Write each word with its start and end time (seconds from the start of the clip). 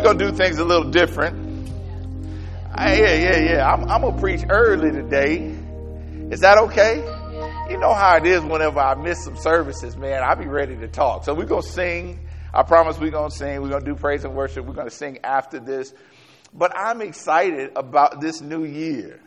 we're 0.00 0.14
going 0.14 0.18
to 0.18 0.30
do 0.30 0.32
things 0.34 0.58
a 0.58 0.64
little 0.64 0.90
different. 0.90 1.68
I, 2.72 2.94
yeah, 2.94 3.14
yeah, 3.14 3.38
yeah. 3.38 3.70
I'm, 3.70 3.84
I'm 3.90 4.00
going 4.00 4.14
to 4.14 4.20
preach 4.20 4.40
early 4.48 4.90
today. 4.90 5.54
Is 6.30 6.40
that 6.40 6.56
okay? 6.56 6.96
You 7.68 7.76
know 7.76 7.92
how 7.92 8.16
it 8.16 8.24
is 8.24 8.40
whenever 8.40 8.80
I 8.80 8.94
miss 8.94 9.22
some 9.22 9.36
services, 9.36 9.98
man. 9.98 10.22
I'll 10.22 10.36
be 10.36 10.46
ready 10.46 10.74
to 10.76 10.88
talk. 10.88 11.24
So 11.24 11.34
we're 11.34 11.44
going 11.44 11.60
to 11.60 11.68
sing. 11.68 12.26
I 12.54 12.62
promise 12.62 12.98
we're 12.98 13.10
going 13.10 13.30
to 13.30 13.36
sing. 13.36 13.60
We're 13.60 13.68
going 13.68 13.84
to 13.84 13.90
do 13.90 13.94
praise 13.94 14.24
and 14.24 14.34
worship. 14.34 14.64
We're 14.64 14.72
going 14.72 14.88
to 14.88 14.94
sing 14.94 15.18
after 15.22 15.60
this. 15.60 15.92
But 16.54 16.74
I'm 16.74 17.02
excited 17.02 17.72
about 17.76 18.22
this 18.22 18.40
new 18.40 18.64
year. 18.64 19.20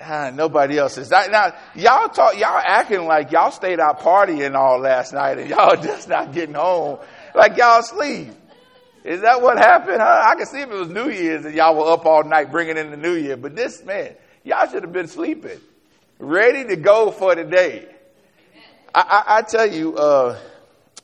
Ah, 0.00 0.32
nobody 0.34 0.78
else 0.78 0.98
is. 0.98 1.10
Now, 1.10 1.54
y'all 1.76 2.08
talk, 2.08 2.36
y'all 2.36 2.60
acting 2.60 3.06
like 3.06 3.30
y'all 3.30 3.52
stayed 3.52 3.78
out 3.78 4.00
partying 4.00 4.56
all 4.56 4.80
last 4.80 5.12
night 5.12 5.38
and 5.38 5.48
y'all 5.48 5.76
just 5.80 6.08
not 6.08 6.32
getting 6.32 6.56
home. 6.56 6.98
Like 7.36 7.56
y'all 7.56 7.82
sleep. 7.82 8.32
Is 9.04 9.22
that 9.22 9.40
what 9.40 9.58
happened? 9.58 10.00
Huh? 10.00 10.22
I 10.24 10.34
can 10.34 10.46
see 10.46 10.60
if 10.60 10.70
it 10.70 10.74
was 10.74 10.88
New 10.88 11.08
Year's 11.08 11.44
and 11.44 11.54
y'all 11.54 11.76
were 11.76 11.92
up 11.92 12.04
all 12.04 12.24
night 12.24 12.50
bringing 12.50 12.76
in 12.76 12.90
the 12.90 12.96
New 12.96 13.14
Year. 13.14 13.36
But 13.36 13.56
this, 13.56 13.84
man, 13.84 14.14
y'all 14.44 14.66
should 14.68 14.82
have 14.82 14.92
been 14.92 15.08
sleeping, 15.08 15.60
ready 16.18 16.64
to 16.64 16.76
go 16.76 17.10
for 17.10 17.34
the 17.34 17.44
day. 17.44 17.86
I, 18.94 19.00
I, 19.00 19.38
I 19.38 19.42
tell 19.42 19.66
you 19.66 19.96
uh, 19.96 20.38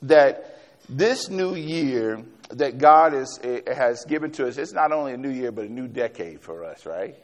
that 0.03 0.59
this 0.89 1.29
new 1.29 1.55
year 1.55 2.23
that 2.49 2.77
God 2.77 3.13
is, 3.13 3.39
has 3.67 4.05
given 4.05 4.31
to 4.33 4.47
us, 4.47 4.57
it's 4.57 4.73
not 4.73 4.91
only 4.91 5.13
a 5.13 5.17
new 5.17 5.29
year, 5.29 5.51
but 5.51 5.65
a 5.65 5.71
new 5.71 5.87
decade 5.87 6.41
for 6.41 6.63
us, 6.63 6.85
right? 6.85 7.15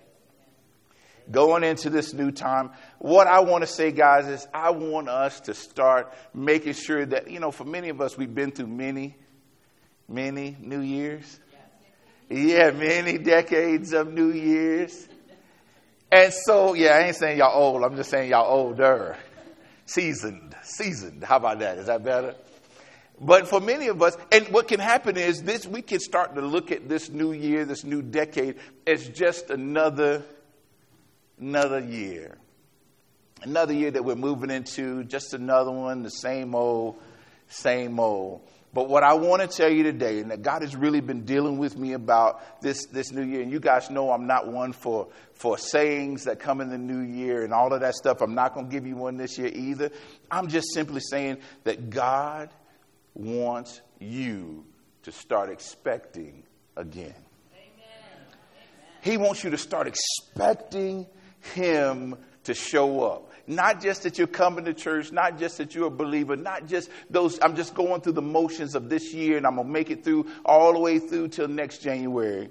Going 1.29 1.63
into 1.63 1.89
this 1.89 2.13
new 2.13 2.31
time, 2.31 2.71
what 2.97 3.27
I 3.27 3.41
want 3.41 3.61
to 3.61 3.67
say, 3.67 3.91
guys, 3.91 4.27
is 4.27 4.47
I 4.53 4.71
want 4.71 5.07
us 5.07 5.41
to 5.41 5.53
start 5.53 6.13
making 6.33 6.73
sure 6.73 7.05
that, 7.05 7.29
you 7.29 7.39
know, 7.39 7.51
for 7.51 7.63
many 7.63 7.89
of 7.89 8.01
us, 8.01 8.17
we've 8.17 8.33
been 8.33 8.51
through 8.51 8.67
many, 8.67 9.15
many 10.11 10.57
New 10.59 10.81
Years. 10.81 11.39
Yeah, 12.29 12.71
many 12.71 13.17
decades 13.17 13.93
of 13.93 14.13
New 14.13 14.31
Years. 14.31 15.07
And 16.11 16.33
so, 16.33 16.73
yeah, 16.73 16.91
I 16.91 16.99
ain't 17.03 17.15
saying 17.15 17.37
y'all 17.39 17.57
old, 17.57 17.83
I'm 17.83 17.95
just 17.95 18.09
saying 18.09 18.29
y'all 18.29 18.51
older. 18.51 19.17
Seasoned, 19.85 20.55
seasoned. 20.63 21.23
How 21.23 21.37
about 21.37 21.59
that? 21.59 21.77
Is 21.77 21.87
that 21.87 22.03
better? 22.03 22.35
But 23.19 23.47
for 23.47 23.61
many 23.61 23.87
of 23.87 24.01
us, 24.01 24.17
and 24.31 24.47
what 24.47 24.67
can 24.67 24.79
happen 24.79 25.15
is 25.15 25.43
this 25.43 25.67
we 25.67 25.81
can 25.81 25.99
start 25.99 26.35
to 26.35 26.41
look 26.41 26.71
at 26.71 26.89
this 26.89 27.09
new 27.09 27.33
year, 27.33 27.65
this 27.65 27.83
new 27.83 28.01
decade, 28.01 28.55
as 28.87 29.07
just 29.09 29.49
another, 29.49 30.23
another 31.39 31.79
year. 31.79 32.37
Another 33.43 33.73
year 33.73 33.91
that 33.91 34.03
we're 34.03 34.15
moving 34.15 34.49
into, 34.49 35.03
just 35.03 35.33
another 35.33 35.71
one, 35.71 36.03
the 36.03 36.09
same 36.09 36.55
old, 36.55 36.99
same 37.47 37.99
old. 37.99 38.41
But 38.73 38.87
what 38.87 39.03
I 39.03 39.13
want 39.15 39.41
to 39.41 39.47
tell 39.49 39.69
you 39.69 39.83
today, 39.83 40.19
and 40.19 40.31
that 40.31 40.43
God 40.43 40.61
has 40.61 40.75
really 40.75 41.01
been 41.01 41.25
dealing 41.25 41.57
with 41.57 41.77
me 41.77 41.91
about 41.91 42.61
this, 42.61 42.85
this 42.85 43.11
new 43.11 43.21
year, 43.21 43.41
and 43.41 43.51
you 43.51 43.59
guys 43.59 43.89
know 43.89 44.11
I'm 44.11 44.27
not 44.27 44.47
one 44.47 44.71
for, 44.71 45.09
for 45.33 45.57
sayings 45.57 46.23
that 46.23 46.39
come 46.39 46.61
in 46.61 46.69
the 46.69 46.77
new 46.77 47.01
year 47.01 47.43
and 47.43 47.53
all 47.53 47.73
of 47.73 47.81
that 47.81 47.95
stuff. 47.95 48.21
I'm 48.21 48.33
not 48.33 48.53
going 48.53 48.67
to 48.67 48.71
give 48.71 48.87
you 48.87 48.95
one 48.95 49.17
this 49.17 49.37
year 49.37 49.51
either. 49.53 49.91
I'm 50.29 50.47
just 50.47 50.73
simply 50.73 51.01
saying 51.01 51.39
that 51.65 51.89
God 51.89 52.49
wants 53.13 53.81
you 53.99 54.63
to 55.03 55.11
start 55.11 55.49
expecting 55.49 56.43
again. 56.77 57.13
Amen. 57.53 58.25
He 59.01 59.17
wants 59.17 59.43
you 59.43 59.49
to 59.49 59.57
start 59.57 59.87
expecting 59.87 61.07
Him 61.55 62.15
to 62.45 62.53
show 62.53 63.03
up. 63.03 63.31
Not 63.47 63.81
just 63.81 64.03
that 64.03 64.17
you're 64.17 64.27
coming 64.27 64.65
to 64.65 64.73
church, 64.73 65.11
not 65.11 65.39
just 65.39 65.57
that 65.57 65.75
you're 65.75 65.87
a 65.87 65.91
believer, 65.91 66.35
not 66.35 66.67
just 66.67 66.89
those, 67.09 67.39
I'm 67.41 67.55
just 67.55 67.73
going 67.73 68.01
through 68.01 68.13
the 68.13 68.21
motions 68.21 68.75
of 68.75 68.89
this 68.89 69.13
year 69.13 69.37
and 69.37 69.45
I'm 69.45 69.55
going 69.55 69.67
to 69.67 69.73
make 69.73 69.89
it 69.89 70.03
through 70.03 70.27
all 70.45 70.73
the 70.73 70.79
way 70.79 70.99
through 70.99 71.29
till 71.29 71.47
next 71.47 71.79
January. 71.79 72.49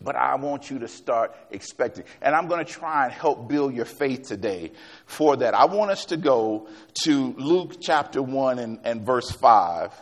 But 0.00 0.14
I 0.14 0.36
want 0.36 0.70
you 0.70 0.78
to 0.80 0.88
start 0.88 1.34
expecting. 1.50 2.04
And 2.22 2.34
I'm 2.34 2.46
going 2.46 2.64
to 2.64 2.70
try 2.70 3.04
and 3.04 3.12
help 3.12 3.48
build 3.48 3.74
your 3.74 3.84
faith 3.84 4.28
today 4.28 4.72
for 5.06 5.36
that. 5.36 5.54
I 5.54 5.64
want 5.64 5.90
us 5.90 6.06
to 6.06 6.16
go 6.16 6.68
to 7.04 7.34
Luke 7.36 7.76
chapter 7.80 8.22
1 8.22 8.58
and, 8.60 8.78
and 8.84 9.04
verse 9.04 9.30
5. 9.30 9.92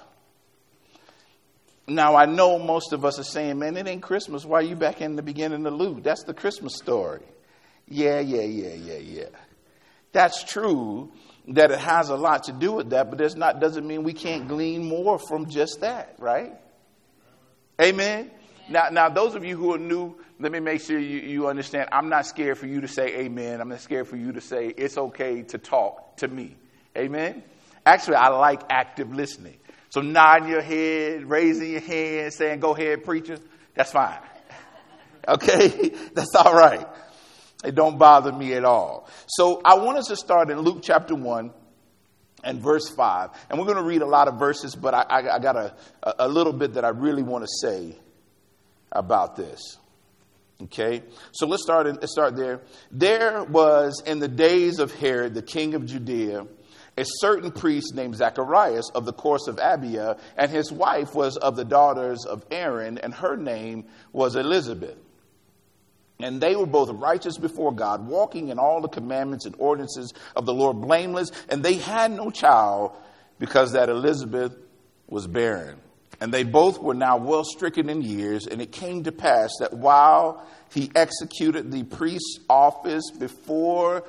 Now, 1.88 2.16
I 2.16 2.26
know 2.26 2.58
most 2.58 2.92
of 2.92 3.04
us 3.04 3.18
are 3.18 3.24
saying, 3.24 3.58
man, 3.58 3.76
it 3.76 3.86
ain't 3.86 4.02
Christmas. 4.02 4.44
Why 4.44 4.58
are 4.58 4.62
you 4.62 4.76
back 4.76 5.00
in 5.00 5.16
the 5.16 5.22
beginning 5.22 5.64
of 5.64 5.72
Luke? 5.72 6.02
That's 6.02 6.24
the 6.24 6.34
Christmas 6.34 6.74
story. 6.76 7.22
Yeah, 7.88 8.20
yeah, 8.20 8.42
yeah, 8.42 8.74
yeah, 8.74 8.98
yeah. 8.98 9.28
That's 10.12 10.42
true 10.44 11.12
that 11.48 11.70
it 11.70 11.78
has 11.78 12.08
a 12.08 12.16
lot 12.16 12.44
to 12.44 12.52
do 12.52 12.72
with 12.72 12.90
that, 12.90 13.08
but 13.08 13.18
there's 13.18 13.36
not, 13.36 13.60
doesn't 13.60 13.86
mean 13.86 14.02
we 14.02 14.12
can't 14.12 14.48
glean 14.48 14.84
more 14.84 15.18
from 15.18 15.48
just 15.48 15.80
that, 15.80 16.16
right? 16.18 16.52
Amen? 17.80 18.30
Now, 18.68 18.88
now, 18.90 19.08
those 19.08 19.36
of 19.36 19.44
you 19.44 19.56
who 19.56 19.74
are 19.74 19.78
new, 19.78 20.16
let 20.40 20.50
me 20.50 20.58
make 20.58 20.80
sure 20.80 20.98
you, 20.98 21.20
you 21.20 21.46
understand. 21.46 21.88
I'm 21.92 22.08
not 22.08 22.26
scared 22.26 22.58
for 22.58 22.66
you 22.66 22.80
to 22.80 22.88
say 22.88 23.20
amen. 23.20 23.60
I'm 23.60 23.68
not 23.68 23.80
scared 23.80 24.08
for 24.08 24.16
you 24.16 24.32
to 24.32 24.40
say 24.40 24.66
it's 24.66 24.98
okay 24.98 25.42
to 25.42 25.58
talk 25.58 26.16
to 26.16 26.28
me. 26.28 26.56
Amen? 26.96 27.44
Actually, 27.84 28.16
I 28.16 28.28
like 28.28 28.62
active 28.68 29.14
listening. 29.14 29.56
So 29.90 30.00
nodding 30.00 30.48
your 30.48 30.62
head, 30.62 31.24
raising 31.24 31.70
your 31.70 31.80
hand, 31.80 32.32
saying, 32.32 32.58
go 32.58 32.74
ahead, 32.74 33.04
preacher, 33.04 33.38
that's 33.74 33.92
fine. 33.92 34.18
Okay? 35.28 35.90
That's 36.14 36.32
all 36.36 36.54
right. 36.54 36.86
It 37.66 37.74
don't 37.74 37.98
bother 37.98 38.32
me 38.32 38.54
at 38.54 38.64
all. 38.64 39.08
So 39.26 39.60
I 39.64 39.74
want 39.74 39.98
us 39.98 40.06
to 40.06 40.16
start 40.16 40.50
in 40.50 40.60
Luke 40.60 40.80
chapter 40.82 41.14
1 41.14 41.50
and 42.44 42.60
verse 42.60 42.88
5. 42.88 43.30
And 43.50 43.58
we're 43.58 43.66
going 43.66 43.76
to 43.76 43.82
read 43.82 44.02
a 44.02 44.06
lot 44.06 44.28
of 44.28 44.38
verses, 44.38 44.76
but 44.76 44.94
I, 44.94 45.02
I, 45.02 45.34
I 45.34 45.38
got 45.40 45.56
a, 45.56 45.74
a 46.02 46.28
little 46.28 46.52
bit 46.52 46.74
that 46.74 46.84
I 46.84 46.90
really 46.90 47.24
want 47.24 47.44
to 47.44 47.48
say 47.60 47.96
about 48.92 49.36
this. 49.36 49.60
Okay, 50.62 51.02
so 51.32 51.46
let's 51.46 51.62
start, 51.62 51.86
in, 51.86 51.96
let's 51.96 52.12
start 52.12 52.34
there. 52.34 52.62
There 52.90 53.44
was 53.44 54.02
in 54.06 54.20
the 54.20 54.28
days 54.28 54.78
of 54.78 54.94
Herod, 54.94 55.34
the 55.34 55.42
king 55.42 55.74
of 55.74 55.84
Judea, 55.84 56.46
a 56.96 57.04
certain 57.04 57.50
priest 57.50 57.94
named 57.94 58.16
Zacharias 58.16 58.90
of 58.94 59.04
the 59.04 59.12
course 59.12 59.48
of 59.48 59.56
Abia, 59.56 60.18
and 60.34 60.50
his 60.50 60.72
wife 60.72 61.14
was 61.14 61.36
of 61.36 61.56
the 61.56 61.64
daughters 61.64 62.24
of 62.24 62.42
Aaron, 62.50 62.96
and 62.96 63.12
her 63.12 63.36
name 63.36 63.84
was 64.14 64.34
Elizabeth. 64.34 64.96
And 66.18 66.40
they 66.40 66.56
were 66.56 66.66
both 66.66 66.90
righteous 66.90 67.36
before 67.36 67.72
God, 67.72 68.06
walking 68.06 68.48
in 68.48 68.58
all 68.58 68.80
the 68.80 68.88
commandments 68.88 69.44
and 69.44 69.54
ordinances 69.58 70.14
of 70.34 70.46
the 70.46 70.54
Lord 70.54 70.80
blameless, 70.80 71.30
and 71.48 71.62
they 71.62 71.74
had 71.74 72.10
no 72.10 72.30
child 72.30 72.96
because 73.38 73.72
that 73.72 73.88
Elizabeth 73.88 74.56
was 75.06 75.26
barren. 75.26 75.78
And 76.20 76.32
they 76.32 76.44
both 76.44 76.78
were 76.78 76.94
now 76.94 77.18
well 77.18 77.44
stricken 77.44 77.90
in 77.90 78.00
years, 78.00 78.46
and 78.46 78.62
it 78.62 78.72
came 78.72 79.04
to 79.04 79.12
pass 79.12 79.50
that 79.60 79.74
while 79.74 80.46
he 80.72 80.90
executed 80.94 81.70
the 81.70 81.82
priest's 81.84 82.40
office 82.48 83.10
before 83.10 84.04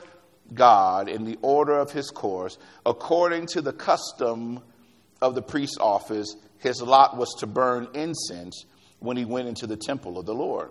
God 0.53 1.09
in 1.09 1.25
the 1.25 1.37
order 1.41 1.77
of 1.77 1.91
his 1.91 2.09
course, 2.09 2.57
according 2.85 3.47
to 3.47 3.61
the 3.61 3.73
custom 3.73 4.61
of 5.21 5.35
the 5.35 5.41
priest's 5.41 5.77
office, 5.79 6.35
his 6.59 6.81
lot 6.81 7.17
was 7.17 7.35
to 7.39 7.47
burn 7.47 7.89
incense 7.93 8.65
when 8.99 9.17
he 9.17 9.25
went 9.25 9.49
into 9.49 9.67
the 9.67 9.75
temple 9.77 10.17
of 10.17 10.25
the 10.25 10.33
Lord. 10.33 10.69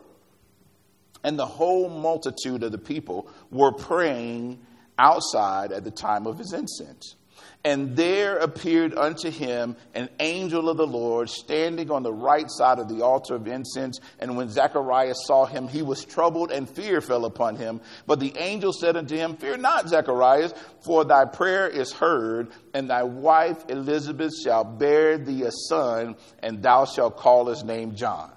And 1.26 1.36
the 1.36 1.44
whole 1.44 1.88
multitude 1.88 2.62
of 2.62 2.70
the 2.70 2.78
people 2.78 3.28
were 3.50 3.72
praying 3.72 4.60
outside 4.96 5.72
at 5.72 5.82
the 5.82 5.90
time 5.90 6.24
of 6.24 6.38
his 6.38 6.52
incense. 6.52 7.16
And 7.64 7.96
there 7.96 8.38
appeared 8.38 8.96
unto 8.96 9.28
him 9.28 9.74
an 9.92 10.08
angel 10.20 10.68
of 10.68 10.76
the 10.76 10.86
Lord 10.86 11.28
standing 11.28 11.90
on 11.90 12.04
the 12.04 12.12
right 12.12 12.48
side 12.48 12.78
of 12.78 12.88
the 12.88 13.02
altar 13.02 13.34
of 13.34 13.48
incense. 13.48 13.98
And 14.20 14.36
when 14.36 14.50
Zacharias 14.50 15.26
saw 15.26 15.46
him, 15.46 15.66
he 15.66 15.82
was 15.82 16.04
troubled, 16.04 16.52
and 16.52 16.70
fear 16.70 17.00
fell 17.00 17.24
upon 17.24 17.56
him. 17.56 17.80
But 18.06 18.20
the 18.20 18.36
angel 18.36 18.72
said 18.72 18.96
unto 18.96 19.16
him, 19.16 19.36
Fear 19.36 19.56
not, 19.56 19.88
Zacharias, 19.88 20.54
for 20.84 21.04
thy 21.04 21.24
prayer 21.24 21.66
is 21.66 21.92
heard, 21.92 22.52
and 22.72 22.88
thy 22.88 23.02
wife 23.02 23.64
Elizabeth 23.68 24.32
shall 24.44 24.62
bear 24.62 25.18
thee 25.18 25.42
a 25.42 25.50
son, 25.50 26.14
and 26.38 26.62
thou 26.62 26.84
shalt 26.84 27.16
call 27.16 27.46
his 27.46 27.64
name 27.64 27.96
John. 27.96 28.35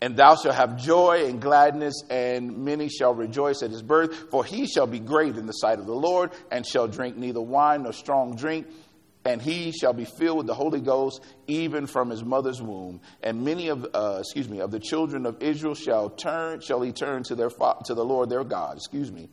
And 0.00 0.16
thou 0.16 0.36
shalt 0.36 0.54
have 0.54 0.76
joy 0.76 1.26
and 1.26 1.40
gladness, 1.40 2.02
and 2.10 2.58
many 2.58 2.88
shall 2.88 3.14
rejoice 3.14 3.62
at 3.62 3.70
his 3.70 3.82
birth, 3.82 4.30
for 4.30 4.44
he 4.44 4.66
shall 4.66 4.86
be 4.86 4.98
great 4.98 5.36
in 5.36 5.46
the 5.46 5.52
sight 5.52 5.78
of 5.78 5.86
the 5.86 5.94
Lord, 5.94 6.32
and 6.50 6.66
shall 6.66 6.88
drink 6.88 7.16
neither 7.16 7.40
wine 7.40 7.84
nor 7.84 7.92
strong 7.92 8.36
drink. 8.36 8.66
And 9.26 9.40
he 9.40 9.72
shall 9.72 9.94
be 9.94 10.04
filled 10.04 10.38
with 10.38 10.46
the 10.46 10.54
Holy 10.54 10.80
Ghost, 10.80 11.22
even 11.46 11.86
from 11.86 12.10
his 12.10 12.22
mother's 12.22 12.60
womb. 12.60 13.00
And 13.22 13.42
many 13.42 13.68
of, 13.68 13.86
uh, 13.94 14.18
excuse 14.20 14.50
me, 14.50 14.60
of 14.60 14.70
the 14.70 14.80
children 14.80 15.24
of 15.24 15.42
Israel 15.42 15.74
shall 15.74 16.10
turn, 16.10 16.60
shall 16.60 16.82
he 16.82 16.92
turn 16.92 17.22
to 17.24 17.34
their 17.34 17.48
to 17.48 17.94
the 17.94 18.04
Lord 18.04 18.28
their 18.28 18.44
God. 18.44 18.76
Excuse 18.76 19.10
me 19.10 19.30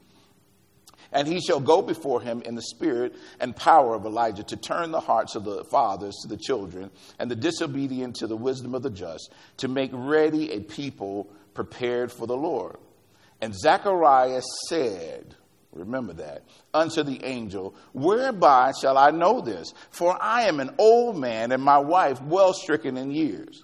and 1.11 1.27
he 1.27 1.41
shall 1.41 1.59
go 1.59 1.81
before 1.81 2.21
him 2.21 2.41
in 2.43 2.55
the 2.55 2.61
spirit 2.61 3.15
and 3.39 3.55
power 3.55 3.95
of 3.95 4.05
Elijah 4.05 4.43
to 4.43 4.57
turn 4.57 4.91
the 4.91 4.99
hearts 4.99 5.35
of 5.35 5.43
the 5.43 5.63
fathers 5.65 6.15
to 6.21 6.27
the 6.27 6.37
children 6.37 6.89
and 7.19 7.29
the 7.29 7.35
disobedient 7.35 8.15
to 8.17 8.27
the 8.27 8.35
wisdom 8.35 8.75
of 8.75 8.83
the 8.83 8.89
just, 8.89 9.31
to 9.57 9.67
make 9.67 9.91
ready 9.93 10.51
a 10.51 10.59
people 10.61 11.29
prepared 11.53 12.11
for 12.11 12.27
the 12.27 12.37
Lord. 12.37 12.77
And 13.41 13.53
Zacharias 13.55 14.45
said, 14.69 15.35
Remember 15.73 16.13
that. 16.13 16.43
Unto 16.73 17.01
the 17.01 17.23
angel, 17.23 17.75
Whereby 17.93 18.73
shall 18.79 18.97
I 18.97 19.11
know 19.11 19.41
this? 19.41 19.73
For 19.89 20.17
I 20.21 20.43
am 20.43 20.59
an 20.59 20.75
old 20.77 21.17
man, 21.17 21.51
and 21.51 21.63
my 21.63 21.77
wife 21.77 22.21
well 22.21 22.53
stricken 22.53 22.97
in 22.97 23.11
years. 23.11 23.63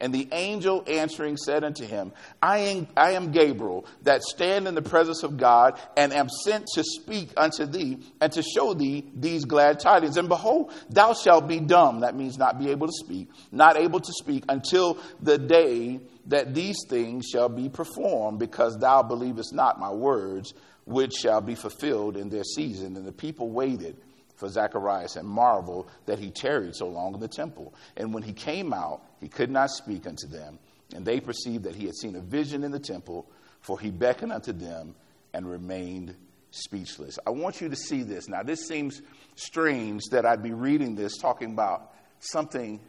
And 0.00 0.14
the 0.14 0.28
angel 0.32 0.82
answering 0.86 1.36
said 1.36 1.62
unto 1.62 1.84
him, 1.84 2.12
I 2.42 2.58
am, 2.58 2.88
I 2.96 3.12
am 3.12 3.32
Gabriel, 3.32 3.84
that 4.02 4.22
stand 4.22 4.66
in 4.66 4.74
the 4.74 4.82
presence 4.82 5.22
of 5.22 5.36
God, 5.36 5.78
and 5.94 6.12
am 6.12 6.30
sent 6.44 6.66
to 6.74 6.82
speak 6.82 7.30
unto 7.36 7.66
thee, 7.66 7.98
and 8.20 8.32
to 8.32 8.42
show 8.42 8.72
thee 8.72 9.04
these 9.14 9.44
glad 9.44 9.78
tidings. 9.78 10.16
And 10.16 10.28
behold, 10.28 10.72
thou 10.88 11.12
shalt 11.12 11.46
be 11.46 11.60
dumb. 11.60 12.00
That 12.00 12.16
means 12.16 12.38
not 12.38 12.58
be 12.58 12.70
able 12.70 12.86
to 12.86 12.92
speak, 12.92 13.28
not 13.52 13.76
able 13.76 14.00
to 14.00 14.12
speak 14.14 14.44
until 14.48 14.96
the 15.20 15.36
day 15.36 16.00
that 16.26 16.54
these 16.54 16.78
things 16.88 17.26
shall 17.26 17.50
be 17.50 17.68
performed, 17.68 18.38
because 18.38 18.78
thou 18.78 19.02
believest 19.02 19.52
not 19.52 19.78
my 19.78 19.90
words, 19.90 20.54
which 20.86 21.12
shall 21.12 21.42
be 21.42 21.54
fulfilled 21.54 22.16
in 22.16 22.30
their 22.30 22.44
season. 22.44 22.96
And 22.96 23.06
the 23.06 23.12
people 23.12 23.50
waited 23.50 23.98
for 24.40 24.48
Zacharias 24.48 25.16
and 25.16 25.28
marveled 25.28 25.88
that 26.06 26.18
he 26.18 26.30
tarried 26.30 26.74
so 26.74 26.88
long 26.88 27.14
in 27.14 27.20
the 27.20 27.28
temple. 27.28 27.74
And 27.96 28.12
when 28.12 28.22
he 28.22 28.32
came 28.32 28.72
out, 28.72 29.02
he 29.20 29.28
could 29.28 29.50
not 29.50 29.70
speak 29.70 30.06
unto 30.06 30.26
them. 30.26 30.58
And 30.94 31.04
they 31.04 31.20
perceived 31.20 31.64
that 31.64 31.76
he 31.76 31.84
had 31.84 31.94
seen 31.94 32.16
a 32.16 32.20
vision 32.20 32.64
in 32.64 32.72
the 32.72 32.80
temple, 32.80 33.30
for 33.60 33.78
he 33.78 33.90
beckoned 33.90 34.32
unto 34.32 34.52
them 34.52 34.96
and 35.32 35.48
remained 35.48 36.16
speechless. 36.50 37.18
I 37.24 37.30
want 37.30 37.60
you 37.60 37.68
to 37.68 37.76
see 37.76 38.02
this. 38.02 38.28
Now, 38.28 38.42
this 38.42 38.66
seems 38.66 39.02
strange 39.36 40.02
that 40.10 40.26
I'd 40.26 40.42
be 40.42 40.52
reading 40.52 40.96
this 40.96 41.16
talking 41.18 41.52
about 41.52 41.92
something, 42.18 42.80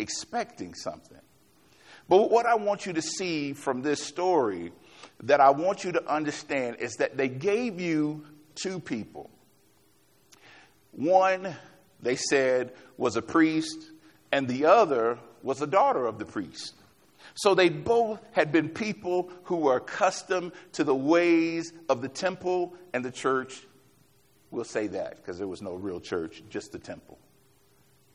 expecting 0.00 0.74
something. 0.74 1.20
But 2.08 2.30
what 2.30 2.46
I 2.46 2.54
want 2.54 2.86
you 2.86 2.94
to 2.94 3.02
see 3.02 3.52
from 3.52 3.82
this 3.82 4.02
story, 4.02 4.72
that 5.24 5.40
I 5.40 5.50
want 5.50 5.84
you 5.84 5.92
to 5.92 6.04
understand, 6.12 6.76
is 6.80 6.94
that 6.94 7.16
they 7.16 7.28
gave 7.28 7.80
you 7.80 8.24
two 8.54 8.80
people 8.80 9.30
one, 10.96 11.54
they 12.00 12.16
said, 12.16 12.72
was 12.96 13.16
a 13.16 13.22
priest, 13.22 13.90
and 14.32 14.48
the 14.48 14.64
other 14.64 15.18
was 15.42 15.62
a 15.62 15.66
daughter 15.66 16.06
of 16.06 16.18
the 16.18 16.24
priest. 16.24 16.74
So 17.34 17.54
they 17.54 17.68
both 17.68 18.20
had 18.32 18.50
been 18.50 18.70
people 18.70 19.30
who 19.44 19.56
were 19.56 19.76
accustomed 19.76 20.52
to 20.72 20.84
the 20.84 20.94
ways 20.94 21.72
of 21.88 22.00
the 22.00 22.08
temple 22.08 22.74
and 22.94 23.04
the 23.04 23.10
church. 23.10 23.62
We'll 24.50 24.64
say 24.64 24.86
that 24.88 25.16
because 25.16 25.36
there 25.36 25.48
was 25.48 25.60
no 25.60 25.74
real 25.74 26.00
church, 26.00 26.42
just 26.48 26.72
the 26.72 26.78
temple. 26.78 27.18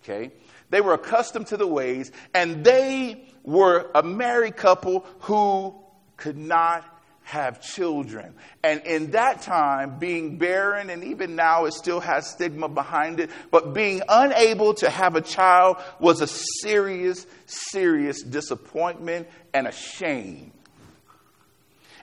Okay? 0.03 0.31
They 0.71 0.81
were 0.81 0.93
accustomed 0.93 1.47
to 1.47 1.57
the 1.57 1.67
ways, 1.67 2.11
and 2.33 2.63
they 2.63 3.27
were 3.43 3.91
a 3.93 4.01
married 4.01 4.57
couple 4.57 5.05
who 5.19 5.75
could 6.17 6.37
not 6.37 6.83
have 7.23 7.61
children. 7.61 8.33
And 8.63 8.81
in 8.81 9.11
that 9.11 9.41
time, 9.41 9.99
being 9.99 10.37
barren, 10.37 10.89
and 10.89 11.03
even 11.03 11.35
now 11.35 11.65
it 11.65 11.73
still 11.73 11.99
has 11.99 12.29
stigma 12.29 12.67
behind 12.67 13.19
it, 13.19 13.29
but 13.51 13.73
being 13.73 14.01
unable 14.07 14.73
to 14.75 14.89
have 14.89 15.15
a 15.15 15.21
child 15.21 15.77
was 15.99 16.21
a 16.21 16.27
serious, 16.27 17.25
serious 17.45 18.21
disappointment 18.21 19.27
and 19.53 19.67
a 19.67 19.71
shame. 19.71 20.51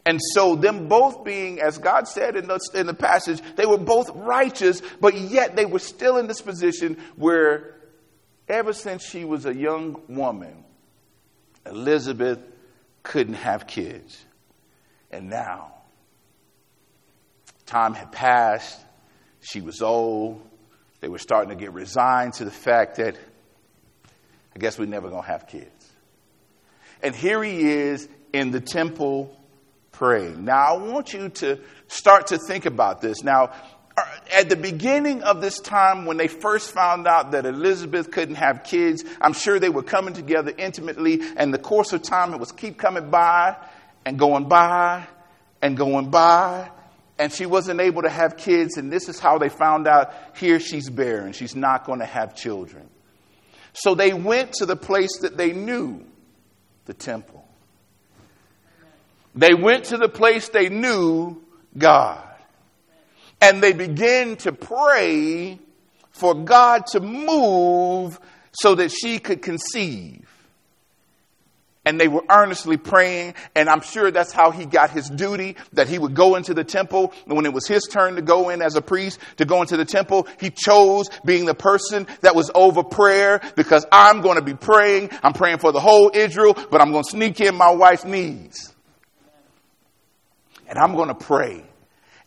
And 0.06 0.20
so, 0.32 0.56
them 0.56 0.88
both 0.88 1.22
being, 1.22 1.60
as 1.60 1.76
God 1.76 2.08
said 2.08 2.34
in 2.34 2.48
the, 2.48 2.58
in 2.74 2.86
the 2.86 2.94
passage, 2.94 3.42
they 3.56 3.66
were 3.66 3.76
both 3.76 4.08
righteous, 4.14 4.80
but 5.00 5.14
yet 5.14 5.54
they 5.54 5.66
were 5.66 5.80
still 5.80 6.16
in 6.16 6.26
this 6.26 6.40
position 6.40 6.96
where, 7.16 7.74
ever 8.48 8.72
since 8.72 9.04
she 9.04 9.26
was 9.26 9.44
a 9.44 9.54
young 9.54 10.00
woman, 10.08 10.64
Elizabeth 11.66 12.38
couldn't 13.02 13.34
have 13.34 13.66
kids. 13.66 14.24
And 15.10 15.30
now, 15.30 15.72
time 17.66 17.94
had 17.94 18.12
passed. 18.12 18.78
She 19.40 19.60
was 19.60 19.82
old. 19.82 20.42
They 21.00 21.08
were 21.08 21.18
starting 21.18 21.50
to 21.50 21.56
get 21.56 21.72
resigned 21.72 22.34
to 22.34 22.44
the 22.44 22.50
fact 22.50 22.96
that 22.96 23.16
I 24.54 24.58
guess 24.58 24.78
we're 24.78 24.86
never 24.86 25.08
going 25.08 25.22
to 25.22 25.28
have 25.28 25.46
kids. 25.46 25.92
And 27.02 27.14
here 27.14 27.42
he 27.42 27.70
is 27.70 28.08
in 28.32 28.50
the 28.50 28.60
temple 28.60 29.36
praying. 29.92 30.44
Now, 30.44 30.74
I 30.74 30.78
want 30.78 31.12
you 31.12 31.28
to 31.28 31.60
start 31.86 32.28
to 32.28 32.38
think 32.38 32.66
about 32.66 33.00
this. 33.00 33.22
Now, 33.22 33.52
uh, 33.96 34.04
at 34.32 34.48
the 34.48 34.56
beginning 34.56 35.22
of 35.22 35.40
this 35.40 35.60
time, 35.60 36.06
when 36.06 36.16
they 36.16 36.28
first 36.28 36.70
found 36.72 37.06
out 37.06 37.32
that 37.32 37.46
Elizabeth 37.46 38.10
couldn't 38.10 38.36
have 38.36 38.64
kids, 38.64 39.04
I'm 39.20 39.32
sure 39.32 39.58
they 39.58 39.68
were 39.68 39.82
coming 39.82 40.14
together 40.14 40.52
intimately, 40.56 41.20
and 41.36 41.52
the 41.52 41.58
course 41.58 41.92
of 41.92 42.02
time 42.02 42.32
it 42.34 42.40
was 42.40 42.52
keep 42.52 42.78
coming 42.78 43.10
by, 43.10 43.56
and 44.08 44.18
going 44.18 44.48
by 44.48 45.06
and 45.60 45.76
going 45.76 46.08
by, 46.08 46.70
and 47.18 47.30
she 47.30 47.44
wasn't 47.44 47.78
able 47.78 48.00
to 48.00 48.08
have 48.08 48.38
kids. 48.38 48.78
And 48.78 48.90
this 48.90 49.06
is 49.06 49.20
how 49.20 49.36
they 49.36 49.50
found 49.50 49.86
out 49.86 50.14
here 50.34 50.58
she's 50.60 50.88
barren, 50.88 51.34
she's 51.34 51.54
not 51.54 51.84
going 51.84 51.98
to 51.98 52.06
have 52.06 52.34
children. 52.34 52.88
So 53.74 53.94
they 53.94 54.14
went 54.14 54.54
to 54.54 54.66
the 54.66 54.76
place 54.76 55.18
that 55.18 55.36
they 55.36 55.52
knew 55.52 56.06
the 56.86 56.94
temple. 56.94 57.46
They 59.34 59.52
went 59.52 59.84
to 59.86 59.98
the 59.98 60.08
place 60.08 60.48
they 60.48 60.70
knew 60.70 61.42
God. 61.76 62.24
And 63.42 63.62
they 63.62 63.74
began 63.74 64.36
to 64.36 64.52
pray 64.52 65.58
for 66.12 66.32
God 66.32 66.86
to 66.92 67.00
move 67.00 68.18
so 68.52 68.74
that 68.74 68.90
she 68.90 69.18
could 69.18 69.42
conceive 69.42 70.26
and 71.88 71.98
they 71.98 72.06
were 72.06 72.22
earnestly 72.28 72.76
praying. 72.76 73.32
And 73.54 73.66
I'm 73.66 73.80
sure 73.80 74.10
that's 74.10 74.30
how 74.30 74.50
he 74.50 74.66
got 74.66 74.90
his 74.90 75.08
duty 75.08 75.56
that 75.72 75.88
he 75.88 75.98
would 75.98 76.14
go 76.14 76.36
into 76.36 76.52
the 76.52 76.62
temple. 76.62 77.14
And 77.24 77.34
when 77.34 77.46
it 77.46 77.54
was 77.54 77.66
his 77.66 77.84
turn 77.84 78.16
to 78.16 78.22
go 78.22 78.50
in 78.50 78.60
as 78.60 78.76
a 78.76 78.82
priest 78.82 79.18
to 79.38 79.46
go 79.46 79.62
into 79.62 79.78
the 79.78 79.86
temple, 79.86 80.28
he 80.38 80.50
chose 80.50 81.08
being 81.24 81.46
the 81.46 81.54
person 81.54 82.06
that 82.20 82.34
was 82.34 82.50
over 82.54 82.84
prayer 82.84 83.40
because 83.56 83.86
I'm 83.90 84.20
going 84.20 84.36
to 84.36 84.44
be 84.44 84.52
praying. 84.52 85.08
I'm 85.22 85.32
praying 85.32 85.60
for 85.60 85.72
the 85.72 85.80
whole 85.80 86.10
Israel, 86.12 86.52
but 86.70 86.82
I'm 86.82 86.92
going 86.92 87.04
to 87.04 87.10
sneak 87.10 87.40
in 87.40 87.54
my 87.54 87.70
wife's 87.70 88.04
needs. 88.04 88.74
And 90.68 90.78
I'm 90.78 90.94
going 90.94 91.08
to 91.08 91.14
pray. 91.14 91.64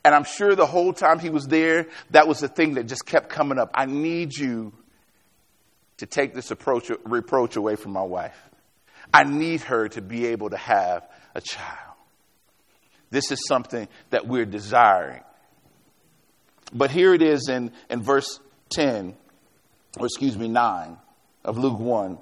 And 0.04 0.16
I'm 0.16 0.24
sure 0.24 0.56
the 0.56 0.66
whole 0.66 0.92
time 0.92 1.20
he 1.20 1.30
was 1.30 1.46
there, 1.46 1.86
that 2.10 2.28
was 2.28 2.40
the 2.40 2.48
thing 2.48 2.74
that 2.74 2.88
just 2.88 3.06
kept 3.06 3.30
coming 3.30 3.60
up. 3.60 3.70
I 3.76 3.86
need 3.86 4.36
you 4.36 4.74
to 5.98 6.08
take 6.08 6.34
this 6.34 6.50
approach, 6.50 6.90
reproach 7.04 7.58
away 7.58 7.76
from 7.76 7.92
my 7.92 8.02
wife. 8.02 8.36
I 9.14 9.24
need 9.24 9.62
her 9.62 9.90
to 9.90 10.02
be 10.02 10.28
able 10.28 10.50
to 10.50 10.58
have 10.58 11.08
a 11.36 11.42
child. 11.42 11.96
This 13.10 13.32
is 13.32 13.46
something 13.48 13.88
that 14.10 14.28
we're 14.28 14.46
desiring. 14.46 15.22
But 16.74 16.92
here 16.92 17.14
it 17.14 17.22
is 17.22 17.50
in, 17.50 17.72
in 17.90 18.02
verse 18.02 18.40
10, 18.72 19.16
or 20.00 20.06
excuse 20.06 20.38
me, 20.38 20.48
9 20.48 20.98
of 21.44 21.58
Luke 21.58 21.80
1. 21.80 22.18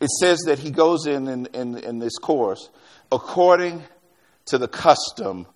It 0.00 0.10
says 0.20 0.38
that 0.46 0.58
he 0.58 0.70
goes 0.70 1.06
in, 1.06 1.28
in, 1.28 1.46
in, 1.46 1.78
in 1.78 1.98
this 1.98 2.18
course 2.18 2.70
according 3.10 3.82
to 4.46 4.58
the 4.58 4.68
custom 4.68 5.46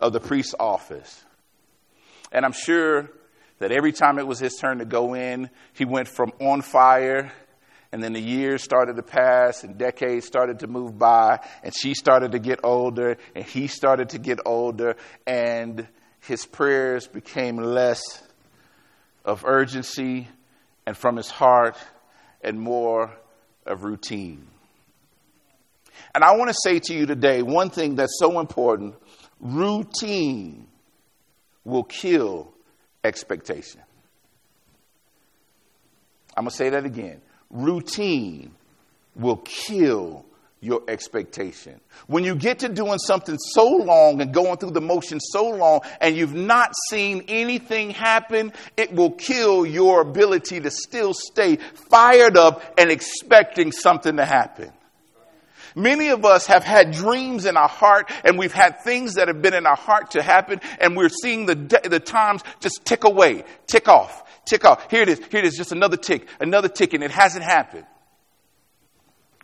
of 0.00 0.12
the 0.12 0.20
priest's 0.20 0.54
office. 0.58 1.24
And 2.32 2.44
I'm 2.44 2.52
sure 2.52 3.10
that 3.58 3.70
every 3.70 3.92
time 3.92 4.18
it 4.18 4.26
was 4.26 4.40
his 4.40 4.56
turn 4.56 4.78
to 4.78 4.84
go 4.84 5.14
in, 5.14 5.48
he 5.74 5.84
went 5.84 6.08
from 6.08 6.32
on 6.40 6.60
fire 6.62 7.32
and 7.94 8.02
then 8.02 8.12
the 8.12 8.20
years 8.20 8.60
started 8.60 8.96
to 8.96 9.04
pass 9.04 9.62
and 9.62 9.78
decades 9.78 10.26
started 10.26 10.58
to 10.58 10.66
move 10.66 10.98
by 10.98 11.38
and 11.62 11.72
she 11.72 11.94
started 11.94 12.32
to 12.32 12.40
get 12.40 12.58
older 12.64 13.16
and 13.36 13.44
he 13.44 13.68
started 13.68 14.08
to 14.08 14.18
get 14.18 14.40
older 14.44 14.96
and 15.28 15.86
his 16.18 16.44
prayers 16.44 17.06
became 17.06 17.56
less 17.56 18.02
of 19.24 19.44
urgency 19.44 20.26
and 20.84 20.96
from 20.96 21.16
his 21.16 21.30
heart 21.30 21.76
and 22.42 22.58
more 22.58 23.12
of 23.64 23.84
routine. 23.84 24.44
And 26.16 26.24
I 26.24 26.34
want 26.34 26.50
to 26.50 26.56
say 26.64 26.80
to 26.80 26.94
you 26.94 27.06
today 27.06 27.42
one 27.42 27.70
thing 27.70 27.94
that's 27.94 28.18
so 28.18 28.40
important 28.40 28.96
routine 29.38 30.66
will 31.62 31.84
kill 31.84 32.52
expectation. 33.04 33.80
I'm 36.36 36.42
going 36.42 36.50
to 36.50 36.56
say 36.56 36.70
that 36.70 36.84
again 36.84 37.20
routine 37.50 38.52
will 39.14 39.36
kill 39.38 40.24
your 40.64 40.82
expectation. 40.88 41.78
When 42.06 42.24
you 42.24 42.34
get 42.34 42.60
to 42.60 42.68
doing 42.68 42.98
something 42.98 43.36
so 43.38 43.68
long 43.68 44.22
and 44.22 44.32
going 44.32 44.56
through 44.56 44.70
the 44.70 44.80
motion 44.80 45.20
so 45.20 45.50
long 45.50 45.82
and 46.00 46.16
you've 46.16 46.34
not 46.34 46.72
seen 46.88 47.24
anything 47.28 47.90
happen, 47.90 48.52
it 48.76 48.92
will 48.92 49.10
kill 49.10 49.66
your 49.66 50.00
ability 50.00 50.60
to 50.60 50.70
still 50.70 51.12
stay 51.12 51.56
fired 51.90 52.36
up 52.36 52.62
and 52.78 52.90
expecting 52.90 53.72
something 53.72 54.16
to 54.16 54.24
happen. 54.24 54.72
Many 55.76 56.08
of 56.08 56.24
us 56.24 56.46
have 56.46 56.62
had 56.62 56.92
dreams 56.92 57.46
in 57.46 57.56
our 57.56 57.68
heart 57.68 58.10
and 58.24 58.38
we've 58.38 58.52
had 58.52 58.80
things 58.84 59.14
that 59.14 59.28
have 59.28 59.42
been 59.42 59.54
in 59.54 59.66
our 59.66 59.76
heart 59.76 60.12
to 60.12 60.22
happen 60.22 60.60
and 60.80 60.96
we're 60.96 61.08
seeing 61.08 61.46
the, 61.46 61.56
the 61.84 62.00
times 62.00 62.42
just 62.60 62.84
tick 62.84 63.04
away, 63.04 63.44
tick 63.66 63.88
off 63.88 64.22
tick 64.44 64.64
off. 64.64 64.90
Here 64.90 65.02
it 65.02 65.08
is. 65.08 65.18
Here 65.30 65.40
it 65.40 65.46
is. 65.46 65.56
Just 65.56 65.72
another 65.72 65.96
tick, 65.96 66.28
another 66.40 66.68
tick, 66.68 66.94
and 66.94 67.02
it 67.02 67.10
hasn't 67.10 67.44
happened. 67.44 67.86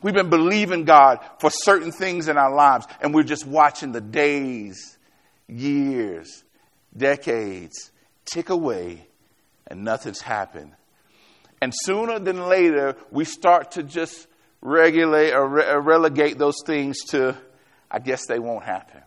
We've 0.03 0.15
been 0.15 0.31
believing 0.31 0.85
God 0.85 1.19
for 1.41 1.51
certain 1.51 1.93
things 1.93 2.29
in 2.29 2.39
our 2.39 2.55
lives, 2.55 2.87
and 3.03 3.13
we're 3.13 3.23
just 3.23 3.47
watching 3.47 3.93
the 3.93 4.01
days, 4.01 4.99
years, 5.47 6.43
decades 6.97 7.91
tick 8.25 8.49
away, 8.49 9.07
and 9.67 9.85
nothing's 9.85 10.21
happened. 10.21 10.73
And 11.61 11.73
sooner 11.85 12.19
than 12.19 12.47
later, 12.49 12.97
we 13.11 13.25
start 13.25 13.73
to 13.73 13.83
just 13.83 14.27
regulate 14.63 15.33
or, 15.33 15.47
re- 15.47 15.69
or 15.69 15.81
relegate 15.81 16.39
those 16.39 16.57
things 16.65 16.99
to, 17.09 17.37
I 17.91 17.99
guess 17.99 18.27
they 18.27 18.39
won't 18.39 18.65
happen. 18.65 19.03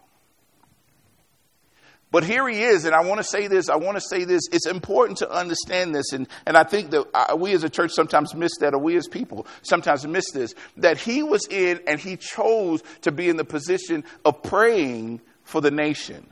But 2.14 2.24
here 2.24 2.48
he 2.48 2.62
is, 2.62 2.86
and 2.86 2.94
I 2.94 3.02
want 3.02 3.22
to 3.22 3.24
say 3.24 3.48
this. 3.48 3.70
I 3.70 3.76
want 3.76 3.98
to 3.98 4.02
say 4.02 4.24
this. 4.24 4.44
It's 4.52 4.68
important 4.68 5.18
to 5.18 5.32
understand 5.32 5.96
this, 5.96 6.14
and, 6.14 6.28
and 6.46 6.56
I 6.56 6.64
think 6.64 6.92
that 6.92 7.08
uh, 7.12 7.36
we 7.36 7.54
as 7.54 7.64
a 7.64 7.72
church 7.72 7.92
sometimes 7.92 8.36
miss 8.36 8.52
that, 8.60 8.76
or 8.76 8.78
we 8.78 8.96
as 8.98 9.08
people 9.08 9.48
sometimes 9.64 10.06
miss 10.06 10.30
this. 10.32 10.54
That 10.78 11.00
he 11.00 11.24
was 11.24 11.48
in, 11.50 11.82
and 11.88 12.00
he 12.00 12.18
chose 12.18 12.84
to 13.02 13.12
be 13.12 13.30
in 13.30 13.38
the 13.38 13.44
position 13.44 14.04
of 14.24 14.44
praying 14.44 15.22
for 15.44 15.60
the 15.60 15.72
nation. 15.72 16.32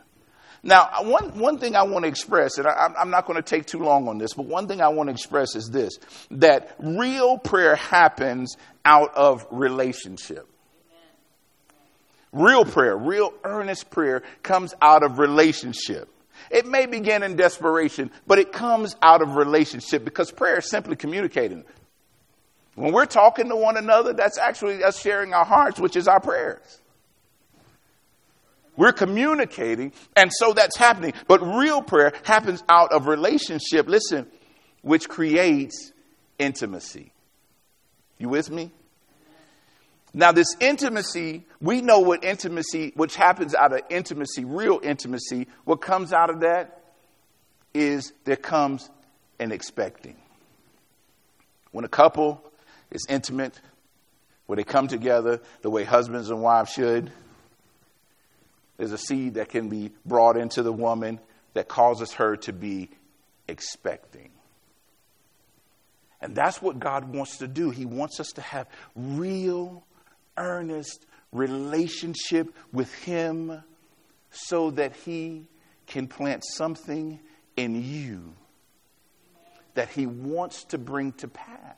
Now, 0.62 0.88
one, 1.02 1.40
one 1.40 1.58
thing 1.58 1.76
I 1.76 1.82
want 1.82 2.06
to 2.06 2.10
express, 2.10 2.60
and 2.60 2.68
I, 2.68 2.90
I'm 3.00 3.10
not 3.10 3.26
going 3.26 3.38
to 3.38 3.42
take 3.42 3.66
too 3.66 3.80
long 3.80 4.08
on 4.08 4.20
this, 4.20 4.36
but 4.36 4.46
one 4.46 4.68
thing 4.68 4.82
I 4.82 4.90
want 4.90 5.08
to 5.08 5.14
express 5.14 5.56
is 5.56 5.72
this 5.72 5.98
that 6.30 6.76
real 6.78 7.40
prayer 7.40 7.76
happens 7.76 8.56
out 8.86 9.16
of 9.16 9.48
relationship. 9.50 10.48
Real 12.32 12.64
prayer, 12.64 12.96
real 12.96 13.34
earnest 13.44 13.90
prayer 13.90 14.24
comes 14.42 14.74
out 14.82 15.04
of 15.04 15.20
relationship. 15.20 16.10
It 16.50 16.66
may 16.66 16.86
begin 16.86 17.24
in 17.24 17.36
desperation, 17.36 18.10
but 18.26 18.40
it 18.40 18.52
comes 18.52 18.96
out 19.02 19.22
of 19.22 19.36
relationship 19.36 20.06
because 20.06 20.32
prayer 20.32 20.60
is 20.60 20.70
simply 20.70 20.96
communicating. 20.96 21.66
When 22.76 22.94
we're 22.94 23.06
talking 23.06 23.50
to 23.50 23.56
one 23.56 23.78
another, 23.78 24.14
that's 24.14 24.38
actually 24.38 24.84
us 24.84 25.00
sharing 25.00 25.34
our 25.34 25.46
hearts, 25.46 25.80
which 25.80 25.96
is 25.96 26.08
our 26.08 26.20
prayers. 26.20 26.80
We're 28.78 28.94
communicating, 28.94 29.92
and 30.16 30.32
so 30.34 30.54
that's 30.54 30.78
happening. 30.78 31.14
But 31.28 31.42
real 31.42 31.82
prayer 31.82 32.14
happens 32.24 32.64
out 32.70 32.94
of 32.94 33.08
relationship, 33.08 33.88
listen, 33.88 34.26
which 34.82 35.10
creates 35.10 35.92
intimacy. 36.40 37.12
You 38.18 38.30
with 38.30 38.50
me? 38.50 38.72
Now, 40.14 40.32
this 40.34 40.56
intimacy, 40.60 41.46
we 41.62 41.82
know 41.82 42.00
what 42.00 42.24
intimacy, 42.24 42.92
which 42.96 43.16
happens 43.16 43.56
out 43.56 43.72
of 43.72 43.82
intimacy, 43.90 44.44
real 44.44 44.80
intimacy, 44.84 45.48
what 45.64 45.78
comes 45.78 46.12
out 46.12 46.30
of 46.30 46.42
that 46.42 46.82
is 47.74 48.12
there 48.26 48.36
comes 48.36 48.90
an 49.40 49.52
expecting. 49.52 50.18
When 51.72 51.86
a 51.86 51.90
couple 51.90 52.44
is 52.92 53.06
intimate, 53.08 53.60
when 54.48 54.58
they 54.58 54.66
come 54.66 54.90
together 54.90 55.40
the 55.62 55.70
way 55.70 55.86
husbands 55.86 56.30
and 56.30 56.42
wives 56.42 56.72
should, 56.72 57.10
there's 58.78 58.92
a 58.92 58.98
seed 58.98 59.36
that 59.36 59.48
can 59.48 59.70
be 59.70 59.92
brought 60.06 60.36
into 60.36 60.62
the 60.62 60.74
woman 60.74 61.22
that 61.54 61.70
causes 61.70 62.14
her 62.14 62.36
to 62.38 62.52
be 62.52 62.90
expecting. 63.48 64.32
And 66.20 66.36
that's 66.36 66.62
what 66.62 66.80
God 66.80 67.14
wants 67.14 67.38
to 67.38 67.48
do. 67.48 67.70
He 67.70 67.86
wants 67.86 68.20
us 68.20 68.34
to 68.34 68.42
have 68.42 68.68
real 68.96 69.84
earnest 70.38 71.06
relationship 71.32 72.54
with 72.72 72.94
Him 73.04 73.64
so 74.32 74.72
that 74.72 74.96
He 74.96 75.48
can 75.88 76.08
plant 76.08 76.44
something 76.46 77.20
in 77.58 77.84
you 77.84 78.34
that 79.74 79.90
He 79.90 80.06
wants 80.06 80.66
to 80.66 80.78
bring 80.78 81.14
to 81.14 81.28
pass. 81.28 81.76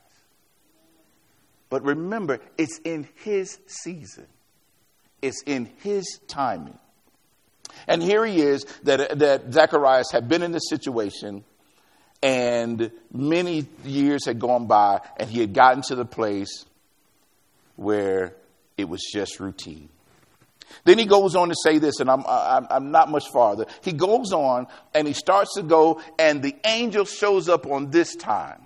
But 1.69 1.83
remember, 1.83 2.39
it's 2.57 2.79
in 2.79 3.07
His 3.23 3.59
season, 3.67 4.27
it's 5.21 5.41
in 5.43 5.69
His 5.81 6.19
timing. 6.27 6.77
And 7.87 8.01
here 8.01 8.25
he 8.25 8.41
is 8.41 8.65
that, 8.83 9.19
that 9.19 9.51
Zacharias 9.51 10.11
had 10.11 10.27
been 10.27 10.43
in 10.43 10.51
this 10.51 10.69
situation, 10.69 11.43
and 12.21 12.91
many 13.11 13.67
years 13.83 14.25
had 14.25 14.39
gone 14.39 14.67
by, 14.67 15.01
and 15.17 15.29
he 15.29 15.39
had 15.39 15.53
gotten 15.53 15.81
to 15.83 15.95
the 15.95 16.05
place 16.05 16.65
where 17.75 18.35
it 18.77 18.89
was 18.89 19.01
just 19.11 19.39
routine. 19.39 19.89
Then 20.85 20.97
he 20.97 21.05
goes 21.05 21.35
on 21.35 21.49
to 21.49 21.55
say 21.63 21.77
this, 21.77 21.99
and 21.99 22.09
I'm, 22.09 22.23
I'm, 22.27 22.67
I'm, 22.69 22.91
not 22.91 23.09
much 23.09 23.29
farther. 23.31 23.65
He 23.81 23.91
goes 23.91 24.33
on 24.33 24.67
and 24.93 25.07
he 25.07 25.13
starts 25.13 25.55
to 25.55 25.63
go, 25.63 26.01
and 26.17 26.41
the 26.41 26.55
angel 26.65 27.05
shows 27.05 27.47
up 27.47 27.67
on 27.67 27.91
this 27.91 28.15
time. 28.15 28.61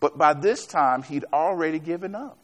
But 0.00 0.16
by 0.16 0.32
this 0.32 0.66
time, 0.66 1.02
he'd 1.02 1.26
already 1.32 1.78
given 1.78 2.14
up. 2.14 2.38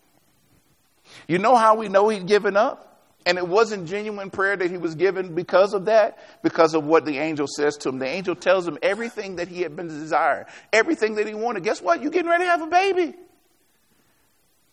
You 1.27 1.39
know 1.39 1.57
how 1.57 1.77
we 1.77 1.89
know 1.89 2.09
he'd 2.09 2.27
given 2.27 2.57
up? 2.57 2.83
And 3.25 3.39
it 3.39 3.49
wasn't 3.49 3.89
genuine 3.89 4.31
prayer 4.31 4.57
that 4.57 4.71
he 4.71 4.77
was 4.77 4.95
given 4.95 5.35
because 5.35 5.75
of 5.75 5.87
that, 5.87 6.19
because 6.45 6.75
of 6.75 6.85
what 6.85 7.05
the 7.05 7.19
angel 7.19 7.49
says 7.49 7.77
to 7.79 7.89
him. 7.89 7.99
The 7.99 8.07
angel 8.07 8.37
tells 8.37 8.69
him 8.69 8.79
everything 8.83 9.37
that 9.37 9.49
he 9.49 9.63
had 9.63 9.75
been 9.75 9.89
desiring, 9.89 10.47
everything 10.73 11.17
that 11.17 11.27
he 11.27 11.35
wanted. 11.35 11.65
Guess 11.65 11.83
what? 11.83 12.03
You're 12.03 12.13
getting 12.13 12.31
ready 12.31 12.45
to 12.45 12.51
have 12.51 12.63
a 12.63 12.69
baby. 12.69 13.15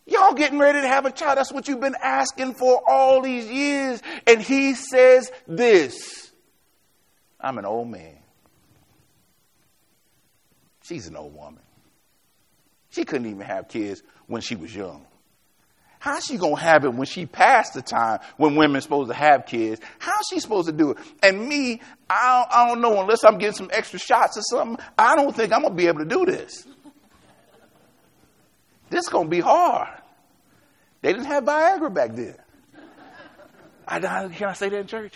Y'all 0.06 0.34
getting 0.34 0.60
ready 0.60 0.82
to 0.82 0.88
have 0.88 1.06
a 1.06 1.12
child. 1.12 1.38
That's 1.38 1.52
what 1.52 1.68
you've 1.68 1.80
been 1.80 1.96
asking 2.02 2.56
for 2.56 2.82
all 2.88 3.22
these 3.22 3.50
years. 3.50 4.02
And 4.28 4.42
he 4.42 4.74
says 4.74 5.32
this 5.48 6.32
I'm 7.40 7.58
an 7.58 7.66
old 7.66 7.90
man. 7.90 8.18
She's 10.84 11.08
an 11.08 11.16
old 11.16 11.34
woman. 11.34 11.62
She 12.90 13.06
couldn't 13.06 13.28
even 13.28 13.42
have 13.42 13.70
kids 13.70 14.04
when 14.28 14.42
she 14.42 14.56
was 14.56 14.76
young. 14.76 15.06
How's 16.00 16.26
she 16.26 16.36
gonna 16.36 16.60
have 16.60 16.84
it 16.84 16.94
when 16.94 17.06
she 17.06 17.26
passed 17.26 17.76
the 17.76 17.82
time 17.82 18.20
when 18.36 18.58
women's 18.58 18.84
supposed 18.84 19.10
to 19.10 19.16
have 19.16 19.46
kids? 19.46 19.80
How's 20.00 20.26
she 20.30 20.42
supposed 20.42 20.68
to 20.68 20.74
do 20.74 20.92
it? 20.92 20.98
And 21.24 21.48
me, 21.48 21.80
I 22.10 22.44
don't, 22.44 22.58
I 22.58 22.68
don't 22.68 22.82
know 22.82 23.00
unless 23.00 23.24
I'm 23.24 23.38
getting 23.38 23.56
some 23.56 23.70
extra 23.72 24.00
shots 24.00 24.38
or 24.38 24.42
something. 24.42 24.86
I 24.98 25.16
don't 25.16 25.34
think 25.34 25.54
I'm 25.54 25.62
gonna 25.62 25.74
be 25.74 25.88
able 25.88 26.00
to 26.00 26.06
do 26.06 26.26
this. 26.26 26.68
This 28.94 29.06
is 29.06 29.10
going 29.10 29.26
to 29.26 29.32
be 29.32 29.40
hard. 29.40 29.90
They 31.02 31.14
didn't 31.14 31.26
have 31.26 31.46
Viagra 31.46 31.92
back 31.92 32.14
then. 32.14 32.36
I, 33.88 34.00
can 34.00 34.50
I 34.50 34.54
say 34.54 34.70
that 34.70 34.78
in 34.78 34.86
church? 34.86 35.14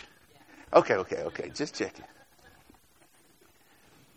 Okay, 0.74 0.96
okay, 0.96 1.18
okay. 1.18 1.52
Just 1.54 1.76
checking. 1.76 2.04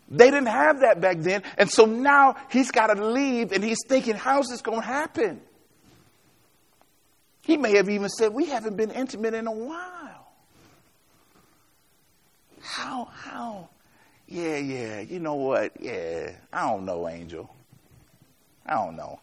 They 0.09 0.31
didn't 0.31 0.47
have 0.47 0.79
that 0.79 0.99
back 0.99 1.19
then. 1.19 1.43
And 1.59 1.69
so 1.69 1.85
now 1.85 2.37
he's 2.49 2.71
got 2.71 2.87
to 2.87 3.05
leave 3.05 3.51
and 3.51 3.63
he's 3.63 3.77
thinking, 3.87 4.15
how's 4.15 4.47
this 4.47 4.63
going 4.63 4.81
to 4.81 4.87
happen? 4.87 5.39
He 7.43 7.55
may 7.55 7.75
have 7.75 7.87
even 7.87 8.09
said, 8.09 8.33
We 8.33 8.47
haven't 8.47 8.77
been 8.77 8.89
intimate 8.89 9.35
in 9.35 9.45
a 9.45 9.51
while. 9.51 10.33
How, 12.61 13.05
how? 13.13 13.69
Yeah, 14.27 14.57
yeah, 14.57 15.01
you 15.01 15.19
know 15.19 15.35
what? 15.35 15.79
Yeah, 15.79 16.31
I 16.51 16.71
don't 16.71 16.83
know, 16.83 17.07
Angel. 17.07 17.47
I 18.65 18.73
don't 18.73 18.95
know. 18.95 19.19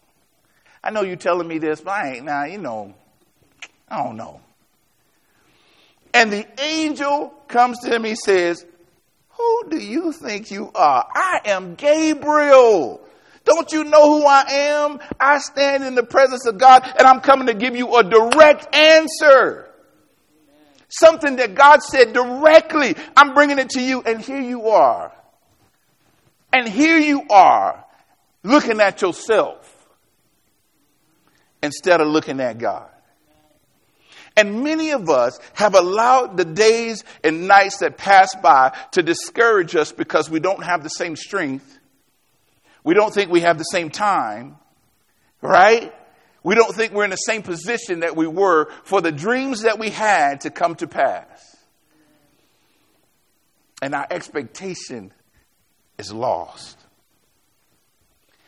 I 0.83 0.91
know 0.91 1.01
you're 1.01 1.15
telling 1.15 1.47
me 1.47 1.57
this, 1.57 1.81
but 1.81 1.91
I 1.91 2.13
ain't 2.15 2.25
now, 2.25 2.45
you 2.45 2.57
know, 2.57 2.93
I 3.89 4.03
don't 4.03 4.17
know. 4.17 4.41
And 6.13 6.31
the 6.31 6.47
angel 6.61 7.33
comes 7.47 7.79
to 7.79 7.93
him, 7.93 8.03
he 8.03 8.15
says, 8.15 8.65
Who 9.31 9.63
do 9.69 9.77
you 9.77 10.11
think 10.11 10.51
you 10.51 10.71
are? 10.73 11.07
I 11.13 11.41
am 11.45 11.75
Gabriel. 11.75 13.01
Don't 13.45 13.71
you 13.71 13.83
know 13.83 14.19
who 14.19 14.25
I 14.25 14.45
am? 14.49 14.99
I 15.19 15.39
stand 15.39 15.83
in 15.83 15.95
the 15.95 16.03
presence 16.03 16.45
of 16.45 16.57
God 16.57 16.83
and 16.97 17.07
I'm 17.07 17.19
coming 17.21 17.47
to 17.47 17.53
give 17.53 17.75
you 17.75 17.95
a 17.95 18.03
direct 18.03 18.73
answer. 18.75 19.69
Something 20.87 21.37
that 21.37 21.55
God 21.55 21.81
said 21.81 22.13
directly. 22.13 22.95
I'm 23.15 23.33
bringing 23.33 23.59
it 23.59 23.71
to 23.71 23.81
you 23.81 24.01
and 24.01 24.21
here 24.21 24.41
you 24.41 24.69
are. 24.69 25.11
And 26.51 26.67
here 26.67 26.97
you 26.97 27.27
are 27.29 27.83
looking 28.43 28.81
at 28.81 29.01
yourself 29.01 29.58
instead 31.61 32.01
of 32.01 32.07
looking 32.07 32.39
at 32.39 32.57
God. 32.57 32.89
And 34.35 34.63
many 34.63 34.91
of 34.91 35.09
us 35.09 35.39
have 35.53 35.75
allowed 35.75 36.37
the 36.37 36.45
days 36.45 37.03
and 37.23 37.47
nights 37.47 37.79
that 37.79 37.97
pass 37.97 38.33
by 38.41 38.75
to 38.91 39.03
discourage 39.03 39.75
us 39.75 39.91
because 39.91 40.29
we 40.29 40.39
don't 40.39 40.63
have 40.63 40.83
the 40.83 40.89
same 40.89 41.15
strength. 41.15 41.77
We 42.83 42.93
don't 42.93 43.13
think 43.13 43.29
we 43.29 43.41
have 43.41 43.57
the 43.57 43.65
same 43.65 43.89
time, 43.89 44.55
right? 45.41 45.93
We 46.43 46.55
don't 46.55 46.73
think 46.73 46.93
we're 46.93 47.03
in 47.03 47.09
the 47.09 47.17
same 47.17 47.41
position 47.41 47.99
that 47.99 48.15
we 48.15 48.27
were 48.27 48.71
for 48.83 49.01
the 49.01 49.11
dreams 49.11 49.63
that 49.63 49.77
we 49.77 49.89
had 49.89 50.41
to 50.41 50.49
come 50.49 50.75
to 50.75 50.87
pass. 50.87 51.57
And 53.81 53.93
our 53.93 54.07
expectation 54.09 55.11
is 55.97 56.13
lost. 56.13 56.77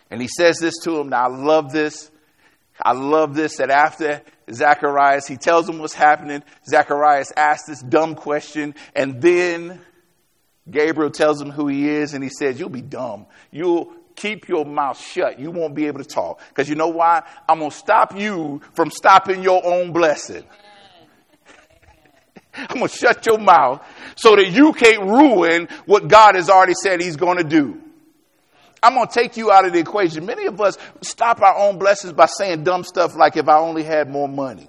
And 0.10 0.22
he 0.22 0.28
says 0.28 0.58
this 0.60 0.78
to 0.84 1.00
him. 1.00 1.10
Now, 1.10 1.26
I 1.26 1.28
love 1.28 1.72
this 1.72 2.12
I 2.82 2.94
love 2.94 3.36
this 3.36 3.58
that 3.58 3.70
after 3.70 4.22
Zacharias, 4.52 5.28
he 5.28 5.38
tells 5.38 5.70
him 5.70 5.80
what's 5.80 5.94
happening. 5.94 6.44
Zacharias 6.68 7.32
asks 7.36 7.68
this 7.68 7.82
dumb 7.82 8.16
question, 8.16 8.76
and 8.96 9.22
then 9.22 9.82
Gabriel 10.70 11.12
tells 11.12 11.42
him 11.42 11.52
who 11.52 11.68
he 11.68 11.90
is, 11.90 12.14
and 12.14 12.24
he 12.24 12.30
says, 12.30 12.60
You'll 12.60 12.70
be 12.70 12.82
dumb. 12.82 13.26
You'll 13.52 13.94
keep 14.16 14.48
your 14.48 14.66
mouth 14.66 15.00
shut. 15.00 15.40
You 15.40 15.52
won't 15.52 15.76
be 15.76 15.88
able 15.88 16.00
to 16.00 16.08
talk. 16.08 16.42
Because 16.50 16.70
you 16.70 16.76
know 16.76 16.90
why? 16.90 17.24
I'm 17.48 17.60
going 17.60 17.72
to 17.72 17.78
stop 17.78 18.18
you 18.18 18.62
from 18.74 18.92
stopping 18.92 19.44
your 19.44 19.66
own 19.66 19.92
blessing. 19.92 20.44
I'm 22.54 22.78
going 22.78 22.88
to 22.88 22.96
shut 22.96 23.26
your 23.26 23.38
mouth 23.38 23.86
so 24.16 24.36
that 24.36 24.52
you 24.52 24.74
can't 24.74 25.04
ruin 25.04 25.68
what 25.86 26.08
God 26.08 26.36
has 26.36 26.50
already 26.50 26.74
said 26.74 27.02
he's 27.02 27.16
going 27.16 27.38
to 27.38 27.44
do. 27.44 27.82
I'm 28.84 28.96
going 28.96 29.08
to 29.08 29.14
take 29.14 29.38
you 29.38 29.52
out 29.52 29.66
of 29.66 29.74
the 29.74 29.80
equation. 29.80 30.26
Many 30.26 30.48
of 30.48 30.60
us 30.60 30.78
stop 31.02 31.42
our 31.42 31.56
own 31.56 31.78
blessings 31.78 32.14
by 32.14 32.26
saying 32.26 32.64
dumb 32.64 32.84
stuff 32.84 33.16
like, 33.16 33.38
if 33.38 33.48
I 33.48 33.58
only 33.58 33.84
had 33.84 34.10
more 34.10 34.28
money. 34.28 34.68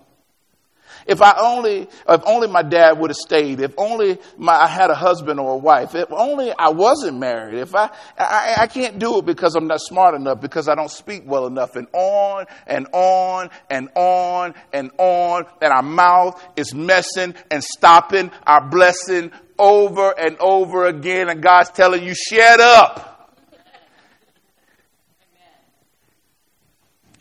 If 1.06 1.20
I 1.20 1.34
only, 1.38 1.88
if 2.08 2.22
only 2.26 2.48
my 2.48 2.62
dad 2.62 2.98
would 2.98 3.10
have 3.10 3.16
stayed. 3.16 3.60
If 3.60 3.74
only 3.76 4.18
my, 4.36 4.52
I 4.52 4.66
had 4.68 4.90
a 4.90 4.94
husband 4.94 5.40
or 5.40 5.54
a 5.54 5.56
wife. 5.56 5.94
If 5.94 6.12
only 6.12 6.52
I 6.56 6.70
wasn't 6.70 7.18
married. 7.18 7.58
If 7.58 7.74
I, 7.74 7.90
I, 8.16 8.54
I 8.60 8.66
can't 8.66 8.98
do 8.98 9.18
it 9.18 9.26
because 9.26 9.54
I'm 9.54 9.66
not 9.66 9.80
smart 9.80 10.14
enough, 10.14 10.40
because 10.40 10.68
I 10.68 10.74
don't 10.74 10.90
speak 10.90 11.24
well 11.26 11.46
enough, 11.46 11.74
and 11.76 11.88
on 11.92 12.46
and 12.66 12.86
on 12.92 13.50
and 13.68 13.88
on 13.96 14.54
and 14.72 14.90
on, 14.98 15.46
and 15.60 15.72
our 15.72 15.82
mouth 15.82 16.40
is 16.56 16.74
messing 16.74 17.34
and 17.50 17.64
stopping 17.64 18.30
our 18.46 18.68
blessing 18.68 19.32
over 19.58 20.10
and 20.18 20.36
over 20.38 20.86
again, 20.86 21.28
and 21.28 21.42
God's 21.42 21.70
telling 21.70 22.04
you, 22.04 22.14
shut 22.14 22.60
up. 22.60 23.11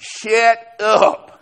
Shut 0.01 0.57
up. 0.79 1.39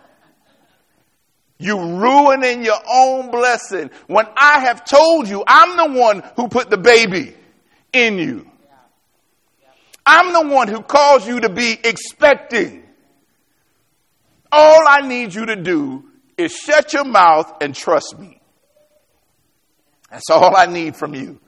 You 1.58 1.78
ruining 1.78 2.62
your 2.62 2.80
own 2.90 3.30
blessing 3.30 3.90
when 4.06 4.26
I 4.36 4.60
have 4.60 4.84
told 4.84 5.28
you 5.28 5.42
I'm 5.46 5.76
the 5.76 5.98
one 5.98 6.22
who 6.36 6.48
put 6.48 6.68
the 6.68 6.76
baby 6.76 7.34
in 7.92 8.18
you. 8.18 8.50
I'm 10.04 10.32
the 10.32 10.54
one 10.54 10.68
who 10.68 10.82
calls 10.82 11.26
you 11.26 11.40
to 11.40 11.48
be 11.48 11.78
expecting. 11.84 12.82
All 14.52 14.80
I 14.86 15.06
need 15.06 15.34
you 15.34 15.46
to 15.46 15.56
do 15.56 16.04
is 16.36 16.52
shut 16.52 16.92
your 16.92 17.04
mouth 17.04 17.50
and 17.62 17.74
trust 17.74 18.18
me. 18.18 18.40
That's 20.10 20.28
all 20.30 20.54
I 20.54 20.66
need 20.66 20.96
from 20.96 21.14
you. 21.14 21.40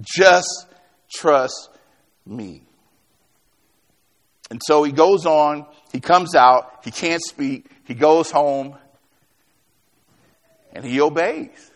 Just 0.00 0.66
trust 1.12 1.70
me. 2.26 2.62
And 4.52 4.60
so 4.62 4.82
he 4.82 4.92
goes 4.92 5.24
on, 5.24 5.64
he 5.92 6.00
comes 6.00 6.34
out, 6.34 6.80
he 6.84 6.90
can't 6.90 7.22
speak, 7.22 7.64
he 7.84 7.94
goes 7.94 8.30
home, 8.30 8.76
and 10.74 10.84
he 10.84 11.00
obeys. 11.00 11.70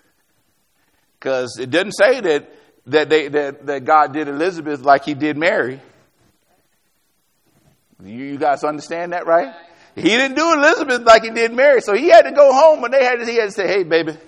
Because 1.18 1.58
it 1.58 1.70
doesn't 1.70 1.92
say 1.92 2.20
that, 2.20 2.54
that, 2.88 3.08
they, 3.08 3.28
that, 3.28 3.64
that 3.64 3.84
God 3.86 4.12
did 4.12 4.28
Elizabeth 4.28 4.82
like 4.82 5.06
he 5.06 5.14
did 5.14 5.38
Mary. 5.38 5.80
You, 8.04 8.12
you 8.12 8.36
guys 8.36 8.62
understand 8.62 9.14
that, 9.14 9.26
right? 9.26 9.54
He 9.94 10.02
didn't 10.02 10.36
do 10.36 10.52
Elizabeth 10.52 11.00
like 11.00 11.22
he 11.22 11.30
did 11.30 11.54
Mary, 11.54 11.80
so 11.80 11.94
he 11.94 12.10
had 12.10 12.26
to 12.26 12.32
go 12.32 12.52
home 12.52 12.84
and 12.84 12.92
they 12.92 13.02
had 13.02 13.20
to, 13.20 13.24
he 13.24 13.36
had 13.36 13.46
to 13.46 13.52
say, 13.52 13.66
hey, 13.68 13.84
baby, 13.84 14.18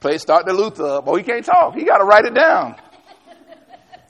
play 0.00 0.18
start 0.18 0.44
the 0.44 0.52
Luther 0.52 0.88
up. 0.88 1.04
Oh, 1.06 1.14
he 1.14 1.22
can't 1.22 1.44
talk. 1.44 1.76
He 1.76 1.84
got 1.84 1.98
to 1.98 2.04
write 2.04 2.24
it 2.24 2.34
down. 2.34 2.74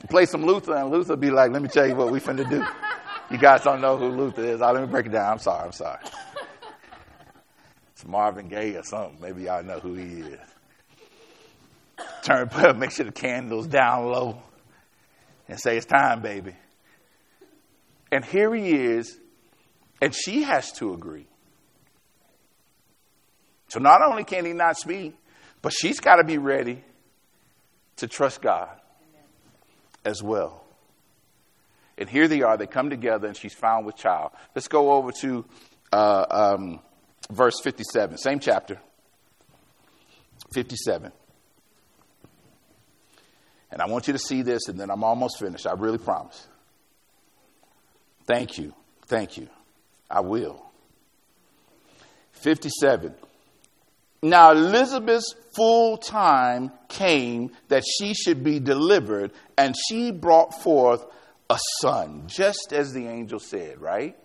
play 0.08 0.24
some 0.24 0.46
Luther, 0.46 0.76
and 0.76 0.90
Luther 0.90 1.16
be 1.16 1.30
like, 1.30 1.50
let 1.50 1.60
me 1.60 1.68
tell 1.68 1.86
you 1.86 1.94
what 1.94 2.10
we 2.10 2.20
finna 2.20 2.48
do. 2.48 2.64
You 3.30 3.38
guys 3.38 3.62
don't 3.62 3.80
know 3.80 3.96
who 3.96 4.08
Luther 4.08 4.44
is. 4.44 4.62
I'll 4.62 4.72
let 4.72 4.82
me 4.82 4.88
break 4.88 5.06
it 5.06 5.12
down. 5.12 5.32
I'm 5.32 5.38
sorry. 5.38 5.64
I'm 5.64 5.72
sorry. 5.72 5.98
It's 7.92 8.06
Marvin 8.06 8.48
Gaye 8.48 8.76
or 8.76 8.82
something. 8.82 9.16
Maybe 9.22 9.44
y'all 9.44 9.62
know 9.62 9.80
who 9.80 9.94
he 9.94 10.20
is. 10.20 10.38
Turn, 12.24 12.46
put, 12.50 12.76
make 12.76 12.90
sure 12.90 13.06
the 13.06 13.10
candle's 13.10 13.66
down 13.66 14.04
low 14.04 14.42
and 15.48 15.58
say, 15.58 15.78
It's 15.78 15.86
time, 15.86 16.20
baby. 16.20 16.54
And 18.12 18.22
here 18.22 18.54
he 18.54 18.70
is, 18.70 19.18
and 20.02 20.14
she 20.14 20.42
has 20.42 20.72
to 20.72 20.92
agree. 20.92 21.26
So 23.68 23.80
not 23.80 24.02
only 24.02 24.24
can 24.24 24.44
he 24.44 24.52
not 24.52 24.76
speak, 24.76 25.16
but 25.62 25.72
she's 25.72 25.98
got 25.98 26.16
to 26.16 26.24
be 26.24 26.36
ready 26.36 26.84
to 27.96 28.06
trust 28.06 28.42
God 28.42 28.78
as 30.04 30.22
well. 30.22 30.65
And 31.98 32.08
here 32.08 32.28
they 32.28 32.42
are, 32.42 32.56
they 32.56 32.66
come 32.66 32.90
together, 32.90 33.26
and 33.26 33.36
she's 33.36 33.54
found 33.54 33.86
with 33.86 33.96
child. 33.96 34.32
Let's 34.54 34.68
go 34.68 34.92
over 34.92 35.12
to 35.20 35.44
uh, 35.92 36.26
um, 36.30 36.80
verse 37.30 37.60
57, 37.62 38.18
same 38.18 38.38
chapter, 38.38 38.78
57. 40.52 41.12
And 43.70 43.82
I 43.82 43.86
want 43.86 44.06
you 44.06 44.12
to 44.12 44.18
see 44.18 44.42
this, 44.42 44.68
and 44.68 44.78
then 44.78 44.90
I'm 44.90 45.04
almost 45.04 45.38
finished. 45.38 45.66
I 45.66 45.72
really 45.72 45.98
promise. 45.98 46.46
Thank 48.24 48.58
you. 48.58 48.74
Thank 49.06 49.36
you. 49.36 49.48
I 50.10 50.20
will. 50.20 50.64
57. 52.32 53.14
Now 54.22 54.52
Elizabeth's 54.52 55.34
full 55.54 55.96
time 55.96 56.72
came 56.88 57.52
that 57.68 57.84
she 57.84 58.14
should 58.14 58.42
be 58.42 58.60
delivered, 58.60 59.32
and 59.56 59.74
she 59.88 60.10
brought 60.10 60.62
forth 60.62 61.04
a 61.48 61.58
son, 61.80 62.24
just 62.26 62.72
as 62.72 62.92
the 62.92 63.06
angel 63.06 63.38
said, 63.38 63.80
right? 63.80 64.16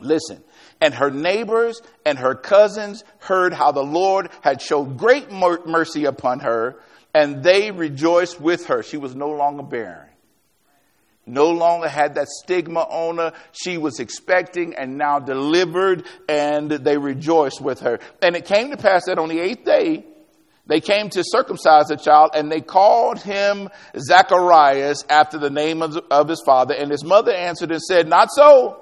Listen, 0.00 0.42
and 0.80 0.94
her 0.94 1.10
neighbors 1.10 1.82
and 2.06 2.18
her 2.18 2.34
cousins 2.34 3.04
heard 3.18 3.52
how 3.52 3.72
the 3.72 3.84
Lord 3.84 4.30
had 4.40 4.62
showed 4.62 4.96
great 4.96 5.30
mercy 5.30 6.06
upon 6.06 6.40
her, 6.40 6.80
and 7.14 7.42
they 7.42 7.70
rejoiced 7.70 8.40
with 8.40 8.66
her. 8.66 8.82
She 8.82 8.96
was 8.96 9.14
no 9.14 9.28
longer 9.30 9.62
barren. 9.62 10.08
No 11.26 11.50
longer 11.50 11.88
had 11.88 12.14
that 12.14 12.28
stigma 12.28 12.80
on 12.80 13.18
her. 13.18 13.32
She 13.52 13.76
was 13.76 14.00
expecting 14.00 14.74
and 14.74 14.96
now 14.96 15.18
delivered, 15.18 16.06
and 16.28 16.70
they 16.70 16.96
rejoiced 16.96 17.60
with 17.60 17.80
her. 17.80 18.00
And 18.22 18.34
it 18.34 18.46
came 18.46 18.70
to 18.70 18.76
pass 18.76 19.04
that 19.04 19.18
on 19.18 19.28
the 19.28 19.38
eighth 19.38 19.64
day, 19.64 20.06
they 20.70 20.80
came 20.80 21.10
to 21.10 21.22
circumcise 21.22 21.88
the 21.88 21.96
child, 21.96 22.30
and 22.34 22.50
they 22.50 22.62
called 22.62 23.20
him 23.20 23.68
Zacharias 23.98 25.04
after 25.10 25.36
the 25.36 25.50
name 25.50 25.82
of, 25.82 25.98
of 26.10 26.28
his 26.28 26.40
father. 26.46 26.72
And 26.72 26.90
his 26.90 27.04
mother 27.04 27.32
answered 27.32 27.72
and 27.72 27.82
said, 27.82 28.08
Not 28.08 28.30
so 28.32 28.80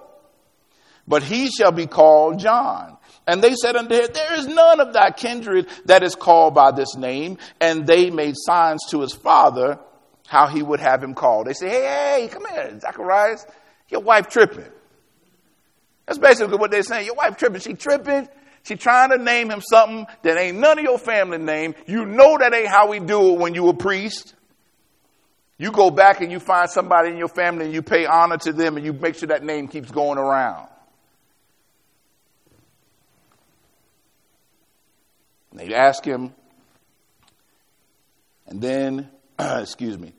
but 1.09 1.23
he 1.23 1.51
shall 1.51 1.73
be 1.73 1.87
called 1.87 2.39
John. 2.39 2.99
And 3.27 3.43
they 3.43 3.55
said 3.55 3.77
unto 3.77 3.95
him, 3.95 4.09
There 4.13 4.35
is 4.35 4.47
none 4.47 4.81
of 4.81 4.93
thy 4.93 5.11
kindred 5.11 5.69
that 5.87 6.03
is 6.03 6.15
called 6.15 6.55
by 6.55 6.71
this 6.71 6.97
name. 6.97 7.39
And 7.61 7.87
they 7.87 8.11
made 8.11 8.35
signs 8.37 8.81
to 8.91 9.01
his 9.01 9.15
father 9.15 9.79
how 10.27 10.47
he 10.47 10.63
would 10.63 10.81
have 10.81 11.03
him 11.03 11.15
called. 11.15 11.47
They 11.47 11.55
say, 11.55 11.69
Hey, 11.69 12.21
hey, 12.21 12.29
come 12.29 12.45
here, 12.47 12.79
Zacharias, 12.79 13.47
your 13.89 14.03
wife 14.03 14.29
tripping. 14.29 14.71
That's 16.07 16.19
basically 16.19 16.57
what 16.57 16.71
they're 16.71 16.83
saying. 16.83 17.07
Your 17.07 17.17
wife 17.17 17.37
tripping. 17.37 17.61
She 17.61 17.75
tripping. 17.75 18.29
She 18.63 18.77
trying 18.77 19.11
to 19.11 19.19
name 19.19 19.51
him 19.51 19.61
something 19.61 20.07
that 20.23 20.37
ain't 20.37 20.59
none 20.59 20.79
of 20.79 20.85
your 20.85 20.99
family 20.99 21.39
name. 21.39 21.75
You 21.87 22.05
know 22.05 22.39
that 22.39 22.53
ain't 22.55 22.69
how 22.69 22.89
we 22.89 23.01
do 23.01 23.33
it 23.33 23.39
when 23.39 23.55
you 23.55 23.69
a 23.69 23.75
priest. 23.75 24.35
You 25.59 25.73
go 25.73 25.91
back 25.91 26.21
and 26.21 26.31
you 26.31 26.39
find 26.39 26.71
somebody 26.71 27.11
in 27.11 27.17
your 27.17 27.29
family 27.29 27.65
and 27.65 27.75
you 27.75 27.83
pay 27.83 28.07
honor 28.07 28.37
to 28.39 28.53
them 28.53 28.77
and 28.77 28.87
you 28.87 28.93
make 28.93 29.17
sure 29.17 29.29
that 29.29 29.43
name 29.43 29.69
keeps 29.69 29.91
going 29.91 30.19
around. 30.19 30.69
They 35.53 35.75
ask 35.75 36.05
him, 36.05 36.33
and 38.47 38.61
then, 38.61 39.11
excuse 39.39 39.99
me, 39.99 40.13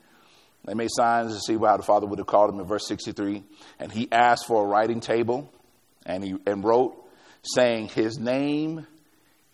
they 0.66 0.74
made 0.74 0.90
signs 0.92 1.34
to 1.34 1.40
see 1.40 1.58
how 1.58 1.78
the 1.78 1.84
father 1.84 2.06
would 2.06 2.20
have 2.20 2.28
called 2.28 2.54
him 2.54 2.60
in 2.60 2.66
verse 2.66 2.86
63. 2.88 3.44
And 3.80 3.92
he 3.92 4.12
asked 4.12 4.46
for 4.48 4.64
a 4.64 4.68
writing 4.68 5.00
table 5.00 5.52
and 6.06 6.24
he 6.24 6.36
and 6.46 6.64
wrote, 6.64 7.02
saying, 7.44 7.90
His 7.90 8.18
name 8.18 8.86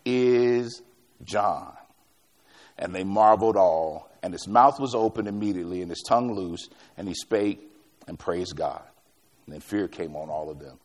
is 0.04 0.82
John. 1.24 1.72
And 2.78 2.94
they 2.94 3.04
marveled 3.04 3.56
all, 3.56 4.10
and 4.22 4.32
his 4.34 4.46
mouth 4.46 4.78
was 4.78 4.94
opened 4.94 5.28
immediately, 5.28 5.80
and 5.80 5.90
his 5.90 6.04
tongue 6.06 6.34
loose, 6.34 6.68
and 6.96 7.08
he 7.08 7.14
spake 7.14 7.60
and 8.06 8.18
praised 8.18 8.54
God. 8.56 8.82
And 9.46 9.54
then 9.54 9.60
fear 9.60 9.88
came 9.88 10.14
on 10.14 10.28
all 10.28 10.50
of 10.50 10.58
them. 10.58 10.78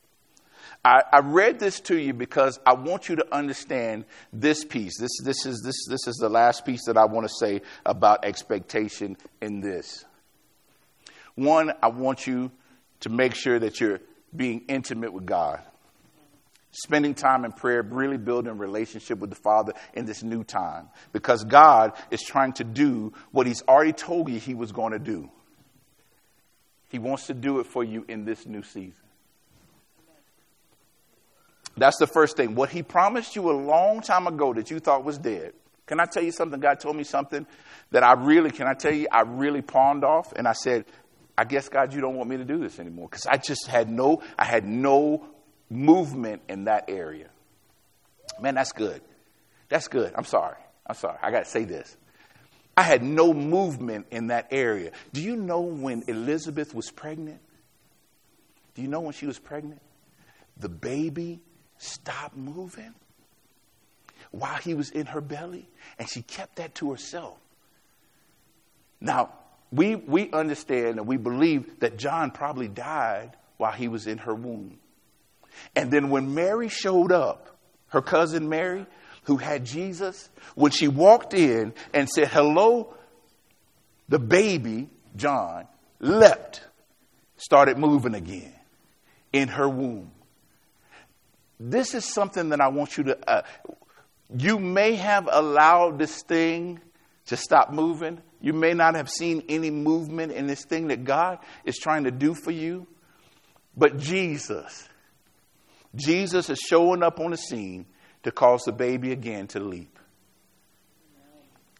I, 0.84 1.04
I, 1.12 1.20
read 1.20 1.60
this 1.60 1.80
to 1.82 1.98
you 1.98 2.14
because 2.14 2.60
I 2.66 2.74
want 2.74 3.10
you 3.10 3.18
to 3.18 3.36
understand 3.36 4.06
this 4.32 4.64
piece. 4.64 4.98
This, 5.00 5.12
this, 5.24 5.46
is, 5.46 5.62
this, 5.64 5.76
this 5.88 6.08
is 6.08 6.16
the 6.16 6.30
last 6.30 6.66
piece 6.66 6.86
that 6.86 6.98
I 6.98 7.06
want 7.06 7.28
to 7.28 7.34
say 7.34 7.62
about 7.86 8.26
expectation 8.26 9.18
in 9.42 9.60
this. 9.60 10.06
One, 11.36 11.74
I 11.84 11.90
want 11.90 12.26
you 12.26 12.52
to 13.02 13.10
make 13.10 13.36
sure 13.36 13.60
that 13.60 13.80
you're 13.80 14.00
being 14.36 14.64
intimate 14.68 15.14
with 15.14 15.26
God. 15.26 15.62
Spending 16.72 17.14
time 17.14 17.44
in 17.44 17.52
prayer, 17.52 17.82
really 17.82 18.18
building 18.18 18.52
a 18.52 18.56
relationship 18.56 19.20
with 19.20 19.30
the 19.30 19.36
Father 19.36 19.74
in 19.94 20.06
this 20.06 20.24
new 20.24 20.44
time. 20.44 20.88
Because 21.12 21.44
God 21.44 21.94
is 22.12 22.22
trying 22.22 22.54
to 22.54 22.64
do 22.64 23.14
what 23.32 23.46
He's 23.46 23.62
already 23.64 23.94
told 23.94 24.30
you 24.30 24.40
He 24.40 24.54
was 24.54 24.72
going 24.72 24.94
to 24.94 25.00
do. 25.00 25.30
He 26.90 27.00
wants 27.00 27.28
to 27.28 27.34
do 27.34 27.60
it 27.60 27.68
for 27.68 27.84
you 27.84 28.06
in 28.08 28.26
this 28.26 28.46
new 28.46 28.64
season. 28.64 28.94
That's 31.78 31.98
the 31.98 32.08
first 32.08 32.36
thing. 32.36 32.56
What 32.56 32.70
he 32.70 32.84
promised 32.84 33.36
you 33.36 33.50
a 33.50 33.54
long 33.54 34.02
time 34.02 34.28
ago 34.28 34.54
that 34.54 34.70
you 34.70 34.80
thought 34.80 35.04
was 35.04 35.18
dead. 35.18 35.54
Can 35.86 36.00
I 36.00 36.06
tell 36.06 36.24
you 36.24 36.32
something? 36.32 36.60
God 36.60 36.80
told 36.80 36.96
me 36.96 37.04
something 37.04 37.46
that 37.92 38.04
I 38.04 38.14
really, 38.14 38.52
can 38.52 38.68
I 38.68 38.74
tell 38.74 38.94
you, 38.94 39.08
I 39.12 39.22
really 39.22 39.62
pawned 39.62 40.04
off. 40.04 40.34
And 40.36 40.48
I 40.48 40.54
said, 40.54 40.86
I 41.38 41.46
guess, 41.46 41.70
God, 41.70 41.94
you 41.94 42.02
don't 42.02 42.16
want 42.16 42.30
me 42.30 42.38
to 42.38 42.46
do 42.46 42.58
this 42.58 42.80
anymore. 42.80 43.08
Because 43.10 43.26
I 43.26 43.38
just 43.38 43.68
had 43.68 43.90
no, 43.90 44.22
I 44.38 44.46
had 44.46 44.66
no 44.66 45.26
movement 45.72 46.42
in 46.50 46.66
that 46.66 46.86
area. 46.90 47.30
Man, 48.40 48.56
that's 48.56 48.74
good. 48.74 49.02
That's 49.70 49.88
good. 49.88 50.14
I'm 50.16 50.26
sorry. 50.26 50.58
I'm 50.86 50.96
sorry. 50.96 51.18
I 51.22 51.32
got 51.32 51.46
to 51.46 51.50
say 51.50 51.64
this. 51.64 51.96
I 52.76 52.84
had 52.84 53.04
no 53.04 53.34
movement 53.34 54.08
in 54.12 54.28
that 54.28 54.48
area. 54.52 54.92
Do 55.14 55.22
you 55.22 55.36
know 55.36 55.62
when 55.62 56.04
Elizabeth 56.08 56.74
was 56.74 56.92
pregnant? 56.92 57.40
Do 58.76 58.82
you 58.82 58.88
know 58.88 59.02
when 59.02 59.14
she 59.14 59.26
was 59.26 59.40
pregnant? 59.40 59.82
The 60.58 60.70
baby 60.70 61.42
stopped 61.78 62.36
moving 62.36 62.94
while 64.32 64.56
he 64.56 64.74
was 64.74 64.90
in 64.92 65.08
her 65.08 65.22
belly, 65.22 65.70
and 66.00 66.10
she 66.10 66.22
kept 66.22 66.58
that 66.58 66.76
to 66.76 66.92
herself. 66.92 67.38
Now, 69.00 69.34
we, 69.72 69.96
we 69.96 70.32
understand 70.32 71.00
and 71.00 71.08
we 71.08 71.18
believe 71.18 71.80
that 71.80 71.98
John 71.98 72.32
probably 72.32 72.68
died 72.68 73.32
while 73.58 73.72
he 73.72 73.88
was 73.88 74.08
in 74.08 74.20
her 74.20 74.36
womb. 74.36 74.81
And 75.76 75.92
then 75.92 76.10
when 76.10 76.34
Mary 76.34 76.70
showed 76.70 77.12
up, 77.12 77.58
her 77.90 78.02
cousin 78.02 78.50
Mary, 78.50 78.86
who 79.24 79.38
had 79.38 79.66
Jesus, 79.66 80.30
when 80.56 80.72
she 80.72 80.88
walked 80.88 81.34
in 81.34 81.74
and 81.94 82.10
said, 82.10 82.28
Hello, 82.28 82.94
the 84.10 84.20
baby, 84.20 84.90
John, 85.16 85.68
leapt, 86.00 86.62
started 87.38 87.78
moving 87.78 88.16
again 88.16 88.54
in 89.34 89.50
her 89.50 89.68
womb. 89.68 90.12
This 91.60 91.94
is 91.94 92.06
something 92.06 92.50
that 92.50 92.60
I 92.60 92.70
want 92.70 92.98
you 92.98 93.04
to, 93.06 93.30
uh, 93.30 93.44
you 94.36 94.58
may 94.58 94.96
have 94.96 95.30
allowed 95.32 96.00
this 96.00 96.24
thing 96.24 96.80
to 97.28 97.38
stop 97.38 97.72
moving. 97.72 98.22
You 98.42 98.54
may 98.54 98.74
not 98.74 98.96
have 98.96 99.10
seen 99.10 99.44
any 99.48 99.70
movement 99.70 100.32
in 100.32 100.48
this 100.48 100.66
thing 100.66 100.88
that 100.88 101.04
God 101.04 101.40
is 101.64 101.78
trying 101.78 102.06
to 102.06 102.12
do 102.12 102.34
for 102.34 102.52
you. 102.52 102.88
But 103.78 103.98
Jesus, 103.98 104.88
Jesus 105.96 106.50
is 106.50 106.60
showing 106.60 107.04
up 107.04 107.20
on 107.20 107.32
the 107.32 107.38
scene 107.38 107.86
to 108.24 108.32
cause 108.32 108.62
the 108.64 108.72
baby 108.72 109.12
again 109.12 109.48
to 109.48 109.60
leap. 109.60 109.98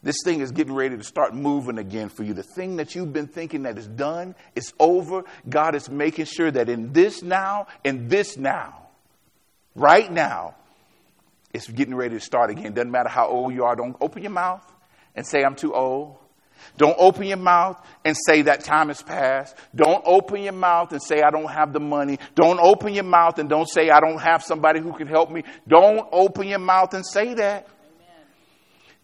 This 0.04 0.18
thing 0.24 0.42
is 0.42 0.52
getting 0.52 0.74
ready 0.74 0.98
to 0.98 1.04
start 1.04 1.36
moving 1.36 1.78
again 1.78 2.10
for 2.10 2.24
you. 2.24 2.34
The 2.34 2.44
thing 2.44 2.78
that 2.78 2.96
you've 2.96 3.14
been 3.14 3.28
thinking 3.28 3.64
that 3.64 3.78
is 3.78 3.88
done 3.88 4.34
is 4.56 4.74
over. 4.80 5.24
God 5.48 5.76
is 5.76 5.90
making 5.90 6.26
sure 6.26 6.50
that 6.50 6.70
in 6.70 6.92
this 6.92 7.22
now, 7.22 7.68
in 7.84 8.08
this 8.08 8.36
now, 8.36 8.88
right 9.76 10.12
now, 10.12 10.56
it's 11.54 11.68
getting 11.68 11.94
ready 11.94 12.16
to 12.16 12.20
start 12.20 12.50
again. 12.50 12.74
Doesn't 12.74 12.90
matter 12.90 13.10
how 13.10 13.28
old 13.28 13.54
you 13.54 13.64
are. 13.66 13.76
Don't 13.76 13.96
open 14.02 14.24
your 14.24 14.32
mouth 14.32 14.66
and 15.16 15.26
say, 15.26 15.44
I'm 15.44 15.56
too 15.56 15.76
old. 15.76 16.18
Don't 16.78 16.96
open 16.98 17.26
your 17.26 17.38
mouth 17.38 17.84
and 18.04 18.16
say 18.26 18.44
that 18.44 18.64
time 18.64 18.88
has 18.88 19.02
passed. 19.02 19.56
Don't 19.76 20.04
open 20.06 20.42
your 20.42 20.54
mouth 20.54 20.92
and 20.92 21.02
say 21.02 21.22
I 21.22 21.30
don't 21.30 21.50
have 21.50 21.74
the 21.74 21.80
money. 21.80 22.20
Don't 22.36 22.60
open 22.60 22.94
your 22.94 23.04
mouth 23.04 23.40
and 23.40 23.50
don't 23.50 23.68
say 23.68 23.90
I 23.90 24.00
don't 24.00 24.20
have 24.20 24.44
somebody 24.44 24.80
who 24.80 24.94
can 24.94 25.08
help 25.08 25.30
me. 25.30 25.44
Don't 25.68 26.08
open 26.12 26.48
your 26.48 26.60
mouth 26.60 26.94
and 26.94 27.06
say 27.06 27.34
that. 27.36 27.68
Amen. 27.68 28.26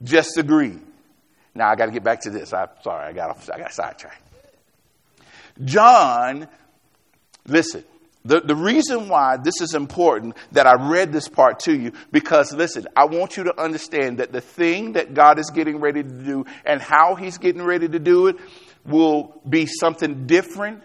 Just 0.04 0.38
agree. 0.38 0.78
Now 1.54 1.70
I 1.70 1.76
got 1.76 1.88
to 1.88 1.92
get 1.92 2.04
back 2.04 2.22
to 2.22 2.30
this. 2.30 2.54
I'm 2.54 2.70
sorry, 2.84 3.08
I 3.08 3.14
got 3.14 3.50
I 3.50 3.58
got 3.58 3.74
sidetracked. 3.74 4.22
John, 5.64 6.48
listen. 7.48 7.84
The, 8.28 8.42
the 8.42 8.58
reason 8.58 9.08
why 9.08 9.38
this 9.38 9.62
is 9.62 9.74
important 9.74 10.36
that 10.52 10.68
I 10.68 10.90
read 10.90 11.14
this 11.14 11.30
part 11.30 11.62
to 11.62 11.74
you, 11.74 11.94
because 12.12 12.52
listen, 12.52 12.86
I 12.94 13.06
want 13.06 13.38
you 13.38 13.46
to 13.46 13.58
understand 13.60 14.18
that 14.18 14.34
the 14.34 14.42
thing 14.42 14.94
that 14.94 15.14
God 15.14 15.40
is 15.40 15.50
getting 15.50 15.80
ready 15.80 16.04
to 16.04 16.10
do 16.10 16.46
and 16.66 16.82
how 16.82 17.16
He's 17.16 17.38
getting 17.38 17.64
ready 17.64 17.88
to 17.88 18.00
do 18.00 18.28
it 18.28 18.36
will 18.86 19.42
be 19.48 19.66
something 19.66 20.28
different 20.28 20.84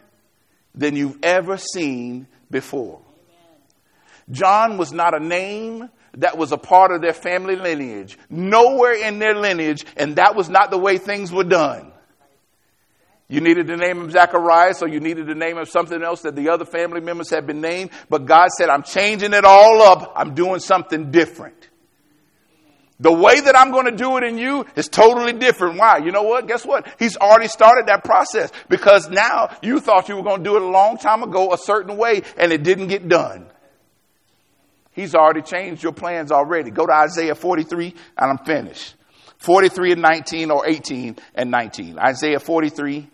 than 0.73 0.95
you've 0.95 1.19
ever 1.25 1.57
seen 1.57 2.29
before. 2.49 3.01
John 4.31 4.79
was 4.79 4.93
not 4.93 5.21
a 5.21 5.25
name 5.25 5.91
that 6.19 6.39
was 6.39 6.53
a 6.53 6.59
part 6.59 6.93
of 6.93 7.03
their 7.03 7.13
family 7.13 7.57
lineage, 7.57 8.19
nowhere 8.31 8.95
in 8.95 9.19
their 9.19 9.35
lineage, 9.35 9.85
and 9.97 10.15
that 10.15 10.37
was 10.37 10.49
not 10.49 10.71
the 10.71 10.79
way 10.79 10.97
things 10.97 11.33
were 11.33 11.43
done. 11.43 11.92
You 13.29 13.41
needed 13.41 13.67
the 13.67 13.77
name 13.77 14.01
of 14.03 14.11
Zacharias 14.11 14.83
or 14.83 14.89
you 14.89 15.01
needed 15.01 15.27
the 15.27 15.35
name 15.35 15.57
of 15.57 15.69
something 15.69 16.03
else 16.03 16.23
that 16.23 16.37
the 16.37 16.51
other 16.51 16.65
family 16.65 17.01
members 17.01 17.31
had 17.31 17.47
been 17.47 17.61
named. 17.61 17.91
But 18.11 18.27
God 18.27 18.49
said, 18.51 18.69
I'm 18.69 18.83
changing 18.83 19.33
it 19.33 19.45
all 19.45 19.81
up. 19.81 20.13
I'm 20.17 20.35
doing 20.35 20.61
something 20.61 21.11
different. 21.11 21.69
The 23.01 23.13
way 23.13 23.41
that 23.41 23.59
I'm 23.59 23.73
going 23.73 23.87
to 23.87 23.97
do 23.97 24.17
it 24.19 24.23
in 24.23 24.39
you 24.39 24.65
is 24.77 24.89
totally 24.89 25.33
different. 25.33 25.77
Why? 25.77 25.99
You 25.99 26.13
know 26.13 26.23
what? 26.23 26.47
Guess 26.47 26.65
what? 26.65 26.87
He's 27.01 27.17
already 27.17 27.49
started 27.49 27.87
that 27.87 28.05
process 28.05 28.53
because 28.69 29.09
now 29.09 29.57
you 29.61 29.81
thought 29.81 30.09
you 30.09 30.17
were 30.17 30.23
going 30.23 30.45
to 30.45 30.49
do 30.49 30.55
it 30.55 30.63
a 30.63 30.69
long 30.69 30.99
time 30.99 31.25
ago 31.25 31.53
a 31.53 31.59
certain 31.59 31.97
way 31.97 32.23
and 32.37 32.53
it 32.53 32.63
didn't 32.63 32.87
get 32.87 33.09
done. 33.09 33.47
He's 34.93 35.15
already 35.15 35.43
changed 35.43 35.83
your 35.83 35.93
plans 35.93 36.31
already. 36.31 36.71
Go 36.71 36.87
to 36.87 36.93
Isaiah 36.93 37.35
43 37.35 37.95
and 38.19 38.31
I'm 38.31 38.45
finished. 38.45 38.95
43 39.43 39.93
and 39.93 40.03
19 40.03 40.51
or 40.51 40.67
18 40.67 41.17
and 41.35 41.51
19. 41.51 41.99
Isaiah 41.99 42.41
43 42.41 43.09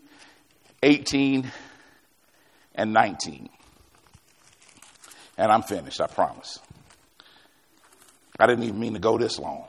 18, 0.83 1.51
and 2.75 2.93
19. 2.93 3.49
And 5.37 5.53
I'm 5.53 5.63
finished, 5.63 6.01
I 6.01 6.07
promise. 6.07 6.59
I 8.39 8.47
didn't 8.47 8.65
even 8.65 8.79
mean 8.79 8.95
to 8.95 9.01
go 9.01 9.19
this 9.19 9.39
long. 9.39 9.65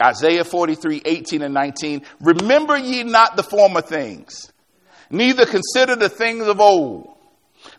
Isaiah 0.00 0.44
43, 0.44 1.02
18 1.04 1.42
and 1.42 1.54
19. 1.54 2.02
Remember 2.20 2.78
ye 2.78 3.02
not 3.02 3.36
the 3.36 3.42
former 3.42 3.80
things, 3.80 4.52
neither 5.10 5.44
consider 5.44 5.96
the 5.96 6.08
things 6.08 6.46
of 6.46 6.60
old. 6.60 7.17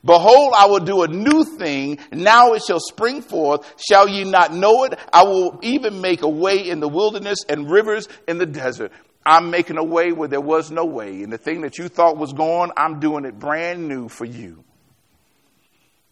Behold, 0.03 0.53
I 0.57 0.67
will 0.67 0.79
do 0.79 1.03
a 1.03 1.07
new 1.07 1.43
thing. 1.43 1.99
Now 2.11 2.53
it 2.53 2.63
shall 2.63 2.79
spring 2.79 3.21
forth. 3.21 3.73
Shall 3.81 4.07
ye 4.07 4.23
not 4.23 4.53
know 4.53 4.85
it? 4.85 4.97
I 5.11 5.23
will 5.23 5.59
even 5.61 6.01
make 6.01 6.21
a 6.21 6.29
way 6.29 6.69
in 6.69 6.79
the 6.79 6.87
wilderness 6.87 7.39
and 7.49 7.69
rivers 7.69 8.07
in 8.27 8.37
the 8.37 8.45
desert. 8.45 8.91
I'm 9.25 9.51
making 9.51 9.77
a 9.77 9.83
way 9.83 10.11
where 10.11 10.27
there 10.29 10.41
was 10.41 10.71
no 10.71 10.85
way. 10.85 11.21
And 11.23 11.31
the 11.31 11.37
thing 11.37 11.61
that 11.61 11.77
you 11.77 11.89
thought 11.89 12.17
was 12.17 12.33
gone, 12.33 12.71
I'm 12.77 12.99
doing 12.99 13.25
it 13.25 13.37
brand 13.37 13.87
new 13.87 14.07
for 14.07 14.25
you. 14.25 14.63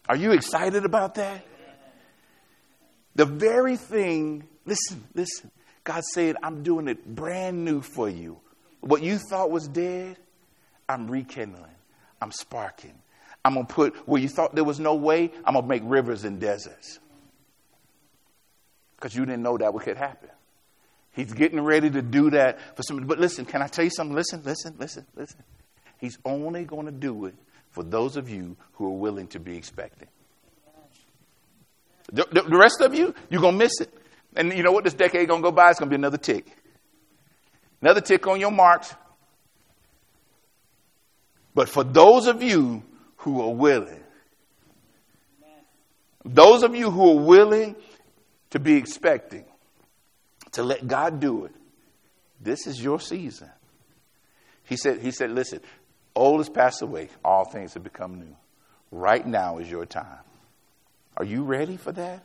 Are 0.08 0.16
you 0.16 0.32
excited 0.32 0.84
about 0.84 1.14
that? 1.16 1.44
The 3.14 3.24
very 3.24 3.76
thing, 3.76 4.46
listen, 4.64 5.04
listen. 5.14 5.50
God 5.82 6.04
said, 6.04 6.36
I'm 6.42 6.62
doing 6.62 6.86
it 6.86 7.04
brand 7.04 7.64
new 7.64 7.80
for 7.80 8.08
you. 8.08 8.38
What 8.80 9.02
you 9.02 9.18
thought 9.18 9.50
was 9.50 9.66
dead, 9.66 10.16
I'm 10.88 11.10
rekindling. 11.10 11.64
I'm 12.20 12.30
sparking. 12.30 12.94
I'm 13.44 13.54
going 13.54 13.66
to 13.66 13.72
put 13.72 13.96
where 14.08 14.20
you 14.20 14.28
thought 14.28 14.54
there 14.54 14.64
was 14.64 14.80
no 14.80 14.94
way, 14.94 15.30
I'm 15.44 15.54
going 15.54 15.64
to 15.64 15.68
make 15.68 15.82
rivers 15.84 16.24
and 16.24 16.40
deserts. 16.40 16.98
Because 18.96 19.14
you 19.14 19.24
didn't 19.24 19.42
know 19.42 19.56
that 19.56 19.72
could 19.80 19.96
happen. 19.96 20.28
He's 21.12 21.32
getting 21.32 21.60
ready 21.60 21.90
to 21.90 22.02
do 22.02 22.30
that 22.30 22.76
for 22.76 22.82
somebody. 22.82 23.06
But 23.06 23.18
listen, 23.18 23.44
can 23.44 23.62
I 23.62 23.66
tell 23.66 23.84
you 23.84 23.90
something? 23.90 24.14
Listen, 24.14 24.42
listen, 24.44 24.74
listen, 24.78 25.06
listen. 25.16 25.42
He's 25.98 26.18
only 26.24 26.64
going 26.64 26.86
to 26.86 26.92
do 26.92 27.26
it 27.26 27.34
for 27.70 27.82
those 27.82 28.16
of 28.16 28.28
you 28.28 28.56
who 28.74 28.86
are 28.86 28.96
willing 28.96 29.26
to 29.28 29.40
be 29.40 29.56
expecting. 29.56 30.08
The, 32.12 32.26
the, 32.30 32.42
the 32.42 32.56
rest 32.56 32.80
of 32.80 32.94
you, 32.94 33.14
you're 33.30 33.40
going 33.40 33.58
to 33.58 33.64
miss 33.64 33.80
it. 33.80 33.92
And 34.36 34.52
you 34.52 34.62
know 34.62 34.72
what? 34.72 34.84
This 34.84 34.94
decade 34.94 35.28
going 35.28 35.42
to 35.42 35.48
go 35.48 35.52
by. 35.52 35.70
It's 35.70 35.78
going 35.78 35.90
to 35.90 35.96
be 35.96 36.00
another 36.00 36.18
tick. 36.18 36.46
Another 37.82 38.00
tick 38.00 38.26
on 38.26 38.40
your 38.40 38.50
marks. 38.50 38.94
But 41.54 41.68
for 41.68 41.84
those 41.84 42.26
of 42.26 42.42
you 42.42 42.82
who 43.18 43.40
are 43.42 43.52
willing, 43.52 44.02
those 46.24 46.62
of 46.62 46.74
you 46.74 46.90
who 46.90 47.18
are 47.18 47.22
willing 47.22 47.76
to 48.50 48.58
be 48.58 48.76
expecting, 48.76 49.44
to 50.52 50.62
let 50.62 50.86
God 50.86 51.20
do 51.20 51.44
it. 51.44 51.52
This 52.40 52.66
is 52.66 52.82
your 52.82 53.00
season. 53.00 53.50
He 54.64 54.76
said, 54.76 55.00
he 55.00 55.10
said, 55.10 55.30
listen, 55.30 55.60
old 56.14 56.40
has 56.40 56.48
passed 56.48 56.82
away, 56.82 57.08
all 57.24 57.44
things 57.44 57.74
have 57.74 57.82
become 57.82 58.18
new. 58.18 58.36
Right 58.90 59.26
now 59.26 59.58
is 59.58 59.70
your 59.70 59.86
time. 59.86 60.18
Are 61.16 61.24
you 61.24 61.42
ready 61.42 61.76
for 61.76 61.92
that? 61.92 62.22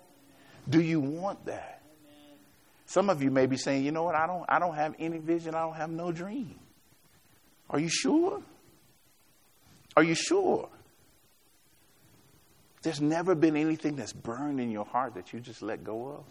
Do 0.70 0.82
you 0.82 1.00
want 1.00 1.46
that? 1.46 1.82
Some 2.86 3.10
of 3.10 3.24
you 3.24 3.32
may 3.32 3.48
be 3.48 3.58
saying, 3.58 3.84
you 3.84 3.92
know 3.92 4.04
what, 4.04 4.16
I 4.16 4.28
don't 4.28 4.46
I 4.48 4.60
don't 4.60 4.76
have 4.76 4.94
any 5.00 5.18
vision, 5.18 5.56
I 5.56 5.62
don't 5.62 5.76
have 5.76 5.90
no 5.90 6.12
dream. 6.12 6.60
Are 7.70 7.80
you 7.80 7.90
sure? 7.90 8.42
Are 9.96 10.04
you 10.04 10.16
sure? 10.16 10.70
There's 12.84 13.02
never 13.02 13.34
been 13.34 13.56
anything 13.56 13.96
that's 13.96 14.14
burned 14.14 14.60
in 14.60 14.70
your 14.70 14.86
heart 14.86 15.16
that 15.16 15.34
you 15.34 15.40
just 15.40 15.62
let 15.62 15.84
go 15.84 16.10
of. 16.10 16.24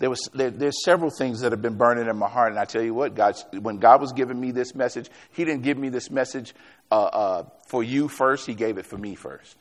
There 0.00 0.10
was 0.10 0.28
there, 0.32 0.50
there's 0.50 0.84
several 0.84 1.10
things 1.10 1.40
that 1.40 1.50
have 1.52 1.62
been 1.62 1.76
burning 1.76 2.08
in 2.08 2.16
my 2.16 2.28
heart, 2.28 2.50
and 2.50 2.58
I 2.58 2.64
tell 2.66 2.82
you 2.82 2.94
what, 2.94 3.14
God, 3.14 3.34
when 3.60 3.78
God 3.78 4.00
was 4.00 4.12
giving 4.12 4.40
me 4.40 4.52
this 4.52 4.74
message, 4.74 5.08
He 5.32 5.44
didn't 5.44 5.62
give 5.62 5.76
me 5.76 5.88
this 5.88 6.10
message 6.10 6.54
uh, 6.90 6.94
uh, 6.94 7.44
for 7.68 7.82
you 7.82 8.08
first. 8.08 8.46
He 8.46 8.54
gave 8.54 8.78
it 8.78 8.86
for 8.86 8.96
me 8.96 9.16
first, 9.16 9.56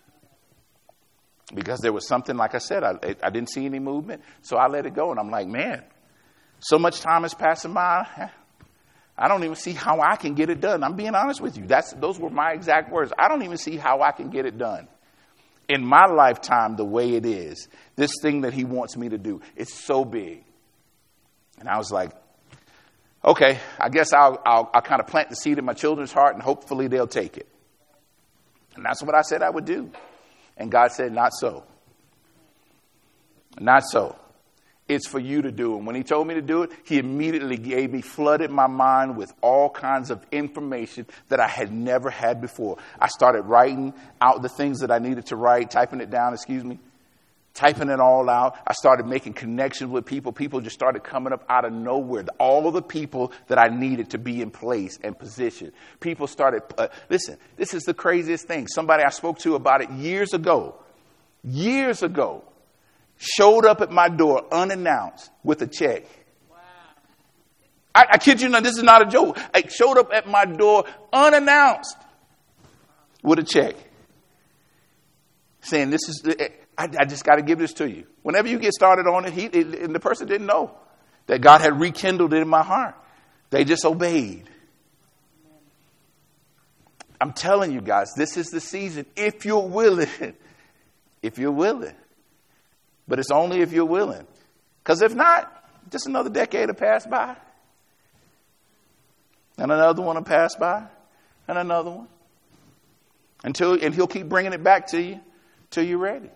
because 1.54 1.80
there 1.80 1.94
was 1.94 2.08
something 2.08 2.36
like 2.36 2.54
I 2.54 2.60
said, 2.60 2.84
I, 2.84 3.16
I 3.24 3.30
didn't 3.32 3.50
see 3.50 3.66
any 3.66 3.80
movement, 3.80 4.22
so 4.44 4.58
I 4.58 4.68
let 4.68 4.86
it 4.86 4.94
go, 4.94 5.10
and 5.10 5.20
I'm 5.20 5.32
like, 5.32 5.48
man, 5.48 5.84
so 6.60 6.78
much 6.78 7.02
time 7.02 7.26
is 7.26 7.34
passing 7.34 7.74
by. 7.74 8.30
I 9.18 9.28
don't 9.28 9.44
even 9.44 9.56
see 9.56 9.74
how 9.74 10.00
I 10.00 10.16
can 10.16 10.36
get 10.36 10.50
it 10.50 10.62
done. 10.62 10.84
I'm 10.84 10.96
being 10.96 11.16
honest 11.16 11.42
with 11.42 11.58
you. 11.58 11.66
That's 11.66 11.94
those 11.94 12.20
were 12.20 12.30
my 12.30 12.52
exact 12.52 12.92
words. 12.92 13.12
I 13.18 13.28
don't 13.28 13.44
even 13.44 13.58
see 13.58 13.78
how 13.78 14.02
I 14.02 14.12
can 14.12 14.30
get 14.30 14.46
it 14.46 14.58
done 14.58 14.88
in 15.70 15.86
my 15.86 16.06
lifetime 16.06 16.76
the 16.76 16.86
way 16.86 17.16
it 17.16 17.26
is, 17.26 17.68
this 17.96 18.12
thing 18.22 18.42
that 18.42 18.54
he 18.54 18.64
wants 18.64 18.96
me 18.96 19.10
to 19.10 19.18
do, 19.18 19.42
it's 19.56 19.74
so 19.74 20.06
big. 20.06 20.44
And 21.60 21.68
I 21.68 21.78
was 21.78 21.92
like, 21.92 22.12
okay, 23.24 23.60
I 23.80 23.90
guess 23.90 24.14
I'll, 24.14 24.42
I'll, 24.46 24.70
I'll 24.74 24.82
kind 24.82 25.02
of 25.02 25.08
plant 25.08 25.30
the 25.30 25.36
seed 25.36 25.58
in 25.58 25.66
my 25.66 25.74
children's 25.74 26.12
heart 26.12 26.36
and 26.36 26.44
hopefully 26.44 26.88
they'll 26.88 27.08
take 27.08 27.38
it. 27.38 27.48
And 28.76 28.86
that's 28.86 29.04
what 29.04 29.16
I 29.16 29.22
said 29.22 29.42
I 29.42 29.50
would 29.50 29.66
do. 29.66 29.92
And 30.56 30.72
God 30.72 30.92
said, 30.92 31.12
not 31.12 31.34
so. 31.34 31.64
Not 33.60 33.84
so. 33.84 34.16
It's 34.88 35.06
for 35.08 35.20
you 35.20 35.42
to 35.42 35.52
do. 35.52 35.78
And 35.78 35.86
when 35.86 35.96
he 35.96 36.04
told 36.04 36.28
me 36.28 36.36
to 36.36 36.42
do 36.42 36.64
it, 36.64 36.72
he 36.86 36.98
immediately 36.98 37.58
gave 37.58 37.92
me, 37.92 38.02
flooded 38.02 38.50
my 38.52 38.68
mind 38.68 39.18
with 39.18 39.34
all 39.42 39.70
kinds 39.70 40.10
of 40.10 40.26
information 40.32 41.06
that 41.28 41.42
I 41.42 41.48
had 41.48 41.74
never 41.74 42.10
had 42.10 42.40
before. 42.40 42.78
I 42.98 43.08
started 43.08 43.42
writing 43.42 43.94
out 44.22 44.42
the 44.42 44.50
things 44.50 44.80
that 44.80 44.92
I 44.92 45.00
needed 45.00 45.26
to 45.28 45.36
write, 45.36 45.72
typing 45.72 46.00
it 46.00 46.10
down, 46.10 46.34
excuse 46.34 46.64
me, 46.64 46.80
typing 47.54 47.90
it 47.90 48.00
all 48.00 48.30
out. 48.30 48.56
I 48.66 48.72
started 48.72 49.08
making 49.08 49.34
connections 49.34 49.92
with 49.92 50.06
people. 50.06 50.32
People 50.32 50.62
just 50.62 50.76
started 50.76 51.04
coming 51.04 51.34
up 51.34 51.44
out 51.50 51.66
of 51.66 51.74
nowhere. 51.74 52.24
All 52.40 52.66
of 52.66 52.74
the 52.74 52.82
people 52.82 53.34
that 53.48 53.60
I 53.60 53.68
needed 53.68 54.12
to 54.12 54.18
be 54.18 54.42
in 54.42 54.52
place 54.52 55.00
and 55.04 55.20
position. 55.20 55.74
People 56.00 56.28
started, 56.28 56.62
uh, 56.78 56.88
listen, 57.10 57.38
this 57.58 57.74
is 57.74 57.84
the 57.84 57.94
craziest 57.94 58.48
thing. 58.48 58.68
Somebody 58.68 59.04
I 59.04 59.10
spoke 59.10 59.40
to 59.40 59.56
about 59.56 59.82
it 59.82 59.90
years 59.92 60.34
ago, 60.34 60.76
years 61.44 62.04
ago, 62.04 62.46
showed 63.18 63.66
up 63.66 63.82
at 63.82 63.92
my 63.92 64.10
door 64.10 64.46
unannounced 64.52 65.32
with 65.44 65.62
a 65.62 65.68
check. 65.68 66.04
Wow. 66.50 66.58
I, 67.94 68.06
I 68.12 68.18
kid 68.18 68.42
you 68.42 68.50
not, 68.50 68.64
this 68.64 68.78
is 68.78 68.84
not 68.84 69.02
a 69.02 69.06
joke. 69.06 69.38
I 69.54 69.68
showed 69.68 69.98
up 69.98 70.12
at 70.14 70.28
my 70.28 70.46
door 70.46 70.86
unannounced 71.12 71.98
with 73.24 73.40
a 73.40 73.44
check. 73.44 73.76
Saying, 75.62 75.90
This 75.90 76.08
is, 76.08 76.24
eh, 76.28 76.50
I, 76.78 76.88
I 77.00 77.06
just 77.06 77.26
got 77.26 77.36
to 77.36 77.42
give 77.42 77.60
this 77.60 77.74
to 77.74 77.90
you. 77.90 78.06
Whenever 78.22 78.48
you 78.48 78.60
get 78.60 78.74
started 78.74 79.08
on 79.08 79.26
it, 79.26 79.34
he, 79.34 79.46
it, 79.46 79.80
and 79.82 79.94
the 79.94 80.00
person 80.00 80.28
didn't 80.28 80.48
know 80.48 80.78
that 81.26 81.42
God 81.42 81.62
had 81.62 81.80
rekindled 81.80 82.34
it 82.34 82.42
in 82.42 82.48
my 82.48 82.64
heart. 82.64 82.96
They 83.50 83.64
just 83.64 83.86
obeyed. 83.86 84.50
I'm 87.20 87.34
telling 87.34 87.72
you 87.72 87.82
guys, 87.82 88.14
this 88.16 88.38
is 88.38 88.48
the 88.48 88.62
season 88.62 89.06
if 89.16 89.44
you're 89.46 89.68
willing. 89.68 90.08
if 91.24 91.40
you're 91.40 91.52
willing. 91.52 91.96
But 93.08 93.20
it's 93.20 93.32
only 93.32 93.62
if 93.62 93.72
you're 93.72 93.86
willing. 93.86 94.28
Because 94.84 95.02
if 95.02 95.16
not, 95.16 95.54
just 95.92 96.08
another 96.08 96.30
decade 96.30 96.68
will 96.68 96.76
pass 96.76 97.06
by. 97.06 97.36
And 99.58 99.72
another 99.72 100.02
one 100.02 100.16
will 100.16 100.24
pass 100.24 100.56
by. 100.56 100.86
And 101.48 101.58
another 101.58 101.92
one. 101.92 102.08
Until, 103.44 103.74
and 103.74 103.94
he'll 103.94 104.08
keep 104.08 104.28
bringing 104.28 104.54
it 104.54 104.64
back 104.64 104.88
to 104.88 105.02
you 105.02 105.20
till 105.70 105.84
you're 105.84 105.98
ready. 105.98 106.30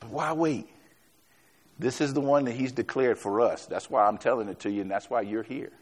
But 0.00 0.10
why 0.10 0.32
wait? 0.32 0.68
This 1.78 2.00
is 2.00 2.12
the 2.12 2.20
one 2.20 2.46
that 2.46 2.52
he's 2.52 2.72
declared 2.72 3.18
for 3.18 3.40
us. 3.40 3.66
That's 3.66 3.88
why 3.88 4.06
I'm 4.06 4.18
telling 4.18 4.48
it 4.48 4.60
to 4.60 4.70
you, 4.70 4.82
and 4.82 4.90
that's 4.90 5.08
why 5.08 5.20
you're 5.22 5.42
here. 5.42 5.72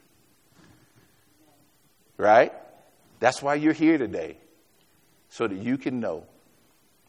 Right? 2.18 2.52
That's 3.20 3.40
why 3.42 3.54
you're 3.54 3.72
here 3.72 3.96
today. 3.96 4.36
So 5.30 5.46
that 5.46 5.56
you 5.56 5.78
can 5.78 6.00
know 6.00 6.24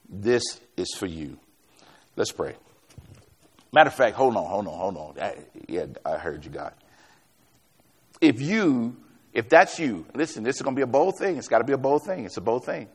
this 0.10 0.43
is 0.76 0.93
for 0.96 1.06
you. 1.06 1.38
Let's 2.18 2.32
pray. 2.32 2.56
Matter 3.72 3.90
of 3.90 3.94
fact, 3.94 4.16
hold 4.16 4.36
on, 4.36 4.46
hold 4.46 4.68
on, 4.68 4.74
hold 4.74 4.98
on. 4.98 5.20
I, 5.22 5.36
yeah, 5.68 5.86
I 6.04 6.18
heard 6.18 6.44
you, 6.44 6.52
God. 6.52 6.74
If 8.20 8.42
you, 8.42 8.98
if 9.34 9.50
that's 9.50 9.78
you, 9.80 10.06
listen, 10.16 10.44
this 10.44 10.56
is 10.56 10.64
going 10.64 10.76
to 10.76 10.80
be 10.80 10.84
a 10.84 10.88
bold 10.88 11.18
thing. 11.20 11.38
It's 11.38 11.48
got 11.48 11.60
to 11.60 11.64
be 11.64 11.74
a 11.74 11.78
bold 11.78 12.04
thing. 12.04 12.26
It's 12.26 12.38
a 12.38 12.42
bold 12.42 12.66
thing. 12.66 12.90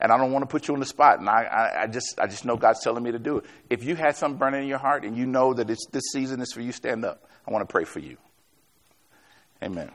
And 0.00 0.12
I 0.12 0.16
don't 0.16 0.32
want 0.32 0.44
to 0.44 0.46
put 0.46 0.68
you 0.68 0.74
on 0.74 0.80
the 0.80 0.86
spot. 0.86 1.18
And 1.18 1.28
I, 1.28 1.42
I, 1.42 1.82
I, 1.82 1.86
just, 1.88 2.18
I 2.18 2.26
just 2.26 2.44
know 2.44 2.56
God's 2.56 2.80
telling 2.80 3.02
me 3.02 3.10
to 3.12 3.18
do 3.18 3.38
it. 3.38 3.44
If 3.68 3.82
you 3.84 3.96
had 3.96 4.16
something 4.16 4.38
burning 4.38 4.62
in 4.62 4.68
your 4.68 4.78
heart 4.78 5.04
and 5.04 5.16
you 5.16 5.26
know 5.26 5.52
that 5.52 5.68
it's, 5.68 5.86
this 5.90 6.04
season 6.12 6.40
is 6.40 6.52
for 6.52 6.60
you, 6.60 6.72
stand 6.72 7.04
up. 7.04 7.28
I 7.46 7.50
want 7.50 7.68
to 7.68 7.70
pray 7.70 7.84
for 7.84 7.98
you. 7.98 8.16
Amen. 9.62 9.90